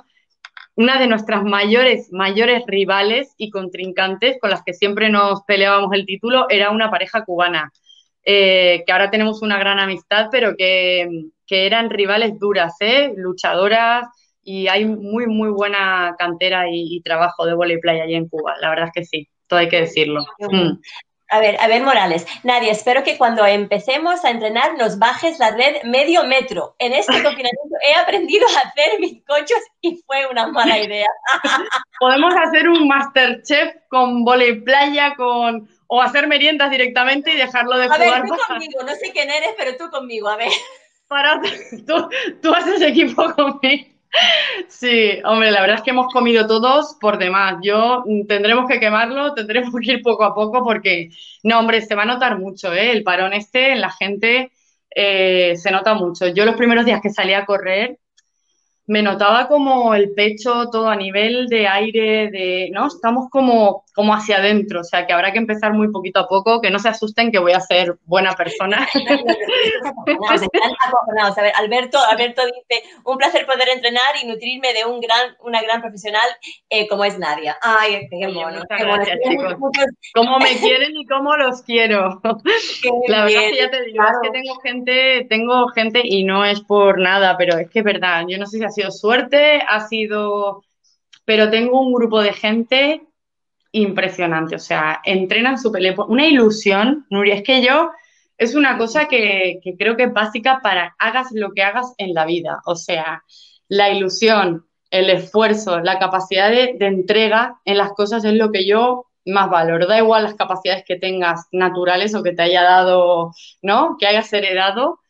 una 0.76 0.98
de 1.00 1.08
nuestras 1.08 1.42
mayores, 1.42 2.12
mayores 2.12 2.62
rivales 2.66 3.34
y 3.36 3.50
contrincantes 3.50 4.38
con 4.40 4.50
las 4.50 4.62
que 4.62 4.72
siempre 4.72 5.10
nos 5.10 5.42
peleábamos 5.42 5.92
el 5.92 6.06
título 6.06 6.46
era 6.48 6.70
una 6.70 6.90
pareja 6.90 7.24
cubana, 7.24 7.72
eh, 8.24 8.84
que 8.86 8.92
ahora 8.92 9.10
tenemos 9.10 9.42
una 9.42 9.58
gran 9.58 9.80
amistad, 9.80 10.28
pero 10.30 10.56
que, 10.56 11.08
que 11.46 11.66
eran 11.66 11.90
rivales 11.90 12.38
duras, 12.38 12.76
¿eh? 12.80 13.12
luchadoras, 13.16 14.06
y 14.50 14.66
hay 14.66 14.84
muy, 14.84 15.26
muy 15.28 15.50
buena 15.50 16.16
cantera 16.18 16.64
y, 16.68 17.00
trabajo 17.02 17.46
de 17.46 17.54
voleibol 17.54 17.82
playa 17.82 18.02
allí 18.02 18.16
en 18.16 18.28
Cuba. 18.28 18.54
La 18.60 18.70
verdad 18.70 18.86
es 18.88 18.92
que 18.92 19.04
sí, 19.04 19.28
todo 19.46 19.60
hay 19.60 19.68
que 19.68 19.82
decirlo. 19.82 20.24
Mm. 20.40 20.72
A 21.32 21.38
ver, 21.38 21.56
a 21.60 21.68
ver, 21.68 21.82
Morales. 21.84 22.26
Nadie, 22.42 22.72
espero 22.72 23.04
que 23.04 23.16
cuando 23.16 23.46
empecemos 23.46 24.24
a 24.24 24.30
entrenar 24.30 24.76
nos 24.76 24.98
bajes 24.98 25.38
la 25.38 25.52
red 25.52 25.84
medio 25.84 26.24
metro. 26.24 26.74
En 26.80 26.92
este 26.92 27.12
confinamiento 27.22 27.76
he 27.86 27.94
aprendido 27.94 28.44
a 28.48 28.68
hacer 28.68 29.00
bizcochos 29.00 29.60
y 29.80 30.02
fue 30.04 30.26
una 30.28 30.48
mala 30.48 30.76
idea. 30.78 31.06
Podemos 32.00 32.34
hacer 32.34 32.68
un 32.68 32.88
Masterchef 32.88 33.72
con 33.88 34.24
volei 34.24 34.60
playa, 34.62 35.14
con 35.14 35.68
o 35.86 36.02
hacer 36.02 36.26
meriendas 36.26 36.72
directamente 36.72 37.32
y 37.32 37.36
dejarlo 37.36 37.78
de 37.78 37.84
jugar. 37.84 38.02
A 38.02 38.22
ver, 38.22 38.22
tú 38.22 38.34
conmigo, 38.48 38.82
no 38.82 38.94
sé 38.96 39.12
quién 39.12 39.30
eres, 39.30 39.50
pero 39.56 39.76
tú 39.76 39.88
conmigo, 39.90 40.28
a 40.28 40.36
ver. 40.36 40.50
Para, 41.06 41.40
tú, 41.86 42.08
tú 42.42 42.52
haces 42.52 42.82
equipo 42.82 43.32
conmigo. 43.34 43.99
Sí, 44.68 45.20
hombre, 45.24 45.50
la 45.50 45.60
verdad 45.60 45.76
es 45.76 45.82
que 45.82 45.90
hemos 45.90 46.12
comido 46.12 46.46
todos 46.46 46.96
por 47.00 47.18
demás. 47.18 47.56
Yo 47.62 48.02
mm, 48.06 48.26
tendremos 48.26 48.68
que 48.68 48.80
quemarlo, 48.80 49.34
tendremos 49.34 49.72
que 49.80 49.92
ir 49.92 50.02
poco 50.02 50.24
a 50.24 50.34
poco 50.34 50.64
porque, 50.64 51.10
no, 51.42 51.58
hombre, 51.58 51.80
se 51.82 51.94
va 51.94 52.02
a 52.02 52.06
notar 52.06 52.38
mucho, 52.38 52.72
¿eh? 52.72 52.92
El 52.92 53.02
parón 53.02 53.32
este 53.32 53.72
en 53.72 53.80
la 53.80 53.90
gente 53.90 54.52
eh, 54.94 55.56
se 55.56 55.70
nota 55.70 55.94
mucho. 55.94 56.28
Yo 56.28 56.44
los 56.44 56.56
primeros 56.56 56.84
días 56.84 57.00
que 57.00 57.10
salí 57.10 57.34
a 57.34 57.46
correr, 57.46 57.98
me 58.86 59.02
notaba 59.02 59.46
como 59.46 59.94
el 59.94 60.12
pecho 60.14 60.68
todo 60.70 60.88
a 60.88 60.96
nivel 60.96 61.46
de 61.46 61.68
aire, 61.68 62.30
de, 62.30 62.70
¿no? 62.72 62.88
Estamos 62.88 63.28
como, 63.30 63.84
como 64.00 64.14
hacia 64.14 64.38
adentro, 64.38 64.80
o 64.80 64.84
sea 64.84 65.06
que 65.06 65.12
habrá 65.12 65.30
que 65.30 65.38
empezar 65.38 65.74
muy 65.74 65.92
poquito 65.92 66.20
a 66.20 66.26
poco, 66.26 66.62
que 66.62 66.70
no 66.70 66.78
se 66.78 66.88
asusten 66.88 67.30
que 67.30 67.38
voy 67.38 67.52
a 67.52 67.60
ser 67.60 67.98
buena 68.06 68.32
persona. 68.32 68.88
Alberto, 71.56 71.98
Alberto 72.08 72.40
dice, 72.46 72.82
un 73.04 73.18
placer 73.18 73.44
poder 73.44 73.68
entrenar 73.68 74.14
y 74.22 74.26
nutrirme 74.26 74.72
de 74.72 74.86
un 74.86 75.02
gran, 75.02 75.36
una 75.44 75.60
gran 75.60 75.82
profesional 75.82 76.26
eh, 76.70 76.88
como 76.88 77.04
es 77.04 77.18
Nadia. 77.18 77.58
Ay, 77.60 78.08
qué 78.08 78.26
mono. 78.28 78.62
Qué 78.74 78.82
gracias, 78.82 79.18
chicos. 79.28 79.56
Cómo 80.14 80.38
me 80.38 80.56
quieren 80.60 80.96
y 80.96 81.04
cómo 81.04 81.36
los 81.36 81.60
quiero. 81.60 82.22
La 83.06 83.26
verdad 83.26 83.44
es 83.44 83.50
que 83.50 83.58
ya 83.58 83.70
te 83.70 83.84
digo, 83.84 84.02
es 84.02 84.18
que 84.22 84.30
tengo 84.30 84.60
gente, 84.60 85.26
tengo 85.28 85.68
gente 85.68 86.00
y 86.02 86.24
no 86.24 86.46
es 86.46 86.62
por 86.62 86.98
nada, 86.98 87.36
pero 87.36 87.58
es 87.58 87.68
que 87.68 87.80
es 87.80 87.84
verdad, 87.84 88.24
yo 88.26 88.38
no 88.38 88.46
sé 88.46 88.56
si 88.56 88.64
ha 88.64 88.70
sido 88.70 88.90
suerte, 88.90 89.60
ha 89.68 89.86
sido... 89.88 90.64
Pero 91.26 91.50
tengo 91.50 91.78
un 91.78 91.92
grupo 91.92 92.22
de 92.22 92.32
gente 92.32 93.02
impresionante, 93.72 94.56
o 94.56 94.58
sea, 94.58 95.00
entrenan 95.04 95.58
su 95.58 95.70
pelea. 95.70 95.94
Una 96.08 96.26
ilusión, 96.26 97.06
Nuria, 97.10 97.34
es 97.36 97.42
que 97.42 97.62
yo, 97.62 97.90
es 98.38 98.54
una 98.54 98.78
cosa 98.78 99.06
que, 99.06 99.60
creo 99.78 99.96
que 99.96 100.04
es 100.04 100.12
básica 100.12 100.60
para 100.62 100.94
hagas 100.98 101.28
lo 101.32 101.52
que 101.52 101.62
hagas 101.62 101.94
en 101.98 102.14
la 102.14 102.24
vida, 102.24 102.60
o 102.66 102.74
sea, 102.74 103.22
la 103.68 103.90
ilusión, 103.90 104.66
el 104.90 105.10
esfuerzo, 105.10 105.80
la 105.80 105.98
capacidad 105.98 106.50
de, 106.50 106.74
de 106.78 106.86
entrega 106.86 107.60
en 107.64 107.78
las 107.78 107.92
cosas 107.92 108.24
es 108.24 108.34
lo 108.34 108.50
que 108.50 108.66
yo 108.66 109.06
más 109.24 109.50
valoro. 109.50 109.86
Da 109.86 109.98
igual 109.98 110.24
las 110.24 110.34
capacidades 110.34 110.84
que 110.84 110.96
tengas 110.96 111.46
naturales 111.52 112.14
o 112.14 112.22
que 112.22 112.32
te 112.32 112.42
haya 112.42 112.62
dado, 112.62 113.32
¿no? 113.62 113.96
Que 113.98 114.06
hayas 114.06 114.32
heredado, 114.32 115.00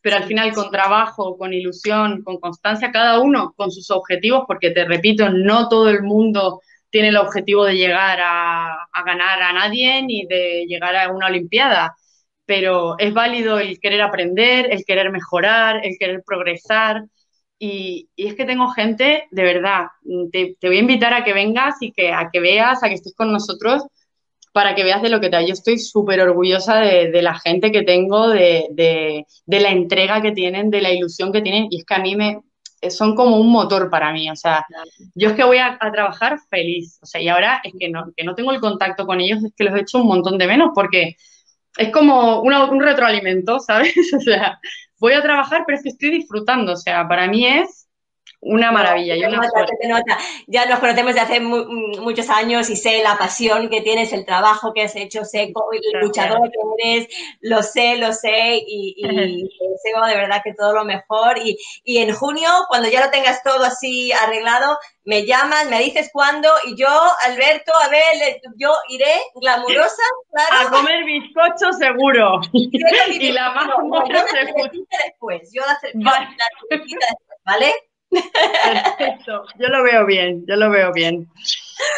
pero 0.00 0.16
al 0.16 0.24
final 0.24 0.52
con 0.54 0.70
trabajo, 0.70 1.36
con 1.36 1.52
ilusión, 1.52 2.22
con 2.22 2.38
constancia, 2.38 2.92
cada 2.92 3.20
uno 3.20 3.54
con 3.56 3.70
sus 3.70 3.90
objetivos, 3.90 4.44
porque 4.46 4.70
te 4.70 4.84
repito, 4.84 5.28
no 5.28 5.68
todo 5.68 5.90
el 5.90 6.02
mundo 6.02 6.60
tiene 6.96 7.08
el 7.10 7.18
objetivo 7.18 7.66
de 7.66 7.76
llegar 7.76 8.18
a, 8.22 8.88
ganar 9.04 9.42
a 9.42 9.52
nadie 9.52 10.00
ni 10.02 10.24
de 10.24 10.64
llegar 10.66 10.96
a 10.96 11.12
una 11.12 11.26
Olimpiada, 11.26 11.94
pero 12.46 12.98
es 12.98 13.12
válido 13.12 13.58
el 13.58 13.78
querer 13.78 14.00
aprender, 14.00 14.68
el 14.70 14.82
querer 14.82 15.10
mejorar, 15.10 15.84
el 15.84 15.98
querer 15.98 16.22
progresar. 16.26 17.04
Y, 17.58 18.08
es 18.16 18.34
que 18.34 18.46
tengo 18.46 18.68
gente, 18.68 19.28
de 19.30 19.42
verdad, 19.42 19.88
te, 20.32 20.56
voy 20.62 20.78
a 20.78 20.80
invitar 20.80 21.12
a 21.12 21.22
que 21.22 21.34
vengas 21.34 21.74
y 21.82 21.92
que, 21.92 22.14
a 22.14 22.30
que 22.32 22.40
veas, 22.40 22.82
a 22.82 22.88
que 22.88 22.94
estés 22.94 23.14
con 23.14 23.30
nosotros, 23.30 23.82
para 24.54 24.74
que 24.74 24.82
veas 24.82 25.02
de 25.02 25.10
lo 25.10 25.20
que 25.20 25.28
te. 25.28 25.46
Yo 25.46 25.52
estoy 25.52 25.78
súper 25.78 26.22
orgullosa 26.22 26.80
de, 26.80 27.20
la 27.20 27.38
gente 27.38 27.70
que 27.72 27.82
tengo, 27.82 28.28
de, 28.30 29.26
la 29.46 29.70
entrega 29.70 30.22
que 30.22 30.32
tienen, 30.32 30.70
de 30.70 30.80
la 30.80 30.92
ilusión 30.92 31.30
que 31.30 31.42
tienen, 31.42 31.66
y 31.68 31.80
es 31.80 31.84
que 31.84 31.94
a 31.94 31.98
mí 31.98 32.16
me 32.16 32.40
son 32.90 33.14
como 33.14 33.38
un 33.38 33.50
motor 33.50 33.90
para 33.90 34.12
mí, 34.12 34.30
o 34.30 34.36
sea, 34.36 34.64
yo 35.14 35.30
es 35.30 35.34
que 35.34 35.44
voy 35.44 35.58
a, 35.58 35.78
trabajar 35.92 36.38
feliz, 36.50 36.98
o 37.02 37.06
sea, 37.06 37.20
y 37.20 37.28
ahora 37.28 37.60
es 37.64 37.72
que 37.78 37.88
no, 37.88 38.12
que 38.16 38.24
no 38.24 38.34
tengo 38.34 38.52
el 38.52 38.60
contacto 38.60 39.06
con 39.06 39.20
ellos, 39.20 39.42
es 39.44 39.52
que 39.56 39.64
los 39.64 39.74
he 39.74 39.80
hecho 39.80 39.98
un 39.98 40.06
montón 40.06 40.38
de 40.38 40.46
menos, 40.46 40.70
porque 40.74 41.16
es 41.76 41.90
como 41.90 42.40
un 42.42 42.80
retroalimento, 42.80 43.58
¿sabes? 43.60 43.94
O 44.14 44.20
sea, 44.20 44.58
voy 44.98 45.14
a 45.14 45.22
trabajar, 45.22 45.64
pero 45.66 45.78
es 45.78 45.82
que 45.82 45.90
estoy 45.90 46.10
disfrutando, 46.10 46.72
o 46.72 46.76
sea, 46.76 47.06
para 47.08 47.26
mí 47.28 47.46
es 47.46 47.85
una 48.46 48.72
maravilla. 48.72 49.14
Ya 49.16 49.28
nos 50.66 50.78
conocemos 50.78 51.14
de 51.14 51.20
hace 51.20 51.40
muchos 51.40 52.30
años 52.30 52.70
y 52.70 52.76
sé 52.76 53.02
la 53.02 53.18
pasión 53.18 53.68
que 53.68 53.80
tienes, 53.80 54.12
el 54.12 54.24
trabajo 54.24 54.72
que 54.72 54.82
has 54.82 54.96
hecho, 54.96 55.24
sé 55.24 55.42
el 55.42 56.00
luchador 56.00 56.50
que 56.50 56.94
eres, 56.94 57.08
lo 57.40 57.62
sé, 57.62 57.96
lo 57.96 58.12
sé 58.12 58.62
y, 58.66 58.94
y 58.96 59.48
deseo 59.68 60.06
de 60.06 60.16
verdad 60.16 60.42
que 60.44 60.54
todo 60.54 60.72
lo 60.72 60.84
mejor. 60.84 61.38
Y, 61.38 61.58
y, 61.84 61.98
en 61.98 62.14
junio, 62.14 62.48
cuando 62.68 62.88
ya 62.88 63.04
lo 63.04 63.10
tengas 63.10 63.42
todo 63.42 63.64
así 63.64 64.12
arreglado, 64.12 64.78
me 65.04 65.26
llamas, 65.26 65.68
me 65.68 65.80
dices 65.80 66.10
cuándo 66.12 66.48
y 66.66 66.76
yo, 66.76 66.88
Alberto, 67.24 67.72
a 67.82 67.88
ver, 67.88 68.40
yo 68.56 68.72
iré 68.88 69.12
glamurosa, 69.34 70.02
claro. 70.30 70.68
A 70.68 70.70
comer 70.70 71.04
bizcocho 71.04 71.72
seguro. 71.72 72.40
y 72.52 73.32
la 73.32 73.50
más 73.50 73.66
no, 73.66 74.06
yo 74.06 74.12
la 74.12 74.24
después, 75.04 75.50
yo 75.52 75.62
la, 75.62 75.78
vale. 75.94 76.28
la 76.36 76.46
después, 76.70 76.98
¿vale? 77.44 77.74
Perfecto, 78.96 79.44
yo 79.58 79.68
lo 79.68 79.82
veo 79.82 80.06
bien, 80.06 80.44
yo 80.46 80.56
lo 80.56 80.70
veo 80.70 80.92
bien. 80.92 81.28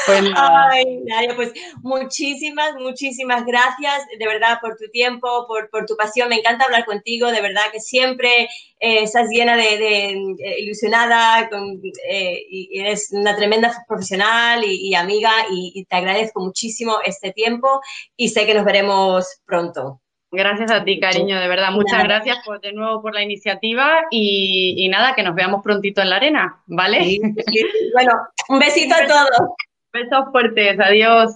Pues 0.06 0.24
Ay, 0.34 1.00
Nadia, 1.04 1.36
pues 1.36 1.52
muchísimas, 1.82 2.74
muchísimas 2.80 3.44
gracias 3.46 4.06
de 4.18 4.26
verdad 4.26 4.58
por 4.60 4.76
tu 4.76 4.88
tiempo, 4.90 5.46
por, 5.46 5.70
por 5.70 5.86
tu 5.86 5.96
pasión. 5.96 6.28
Me 6.28 6.36
encanta 6.36 6.64
hablar 6.64 6.84
contigo, 6.84 7.30
de 7.30 7.40
verdad 7.40 7.62
que 7.70 7.80
siempre 7.80 8.48
eh, 8.80 9.02
estás 9.02 9.28
llena 9.30 9.56
de, 9.56 10.10
eh, 10.10 10.60
ilusionada 10.60 11.48
eh, 12.10 12.46
y 12.50 12.80
eres 12.80 13.10
una 13.12 13.36
tremenda 13.36 13.72
profesional 13.86 14.64
y, 14.64 14.94
amiga 14.94 15.30
y 15.50 15.84
te 15.84 15.96
agradezco 15.96 16.40
muchísimo 16.40 16.96
este 17.04 17.32
tiempo 17.32 17.80
y 18.16 18.30
sé 18.30 18.46
que 18.46 18.54
nos 18.54 18.64
veremos 18.64 19.26
pronto. 19.46 20.00
Gracias 20.30 20.70
a 20.70 20.84
ti, 20.84 21.00
cariño, 21.00 21.40
de 21.40 21.48
verdad. 21.48 21.70
Muchas 21.72 22.04
gracias 22.04 22.38
por, 22.44 22.60
de 22.60 22.72
nuevo 22.72 23.00
por 23.00 23.14
la 23.14 23.22
iniciativa 23.22 24.02
y, 24.10 24.86
nada, 24.90 25.14
que 25.14 25.22
nos 25.22 25.34
veamos 25.34 25.62
prontito 25.62 26.02
en 26.02 26.10
la 26.10 26.16
arena, 26.16 26.62
¿vale? 26.66 27.18
Bueno, 27.94 28.12
un 28.48 28.58
besito 28.58 28.94
a 28.94 29.06
todos. 29.06 29.50
Besos 29.92 30.26
fuertes, 30.30 30.78
adiós. 30.78 31.32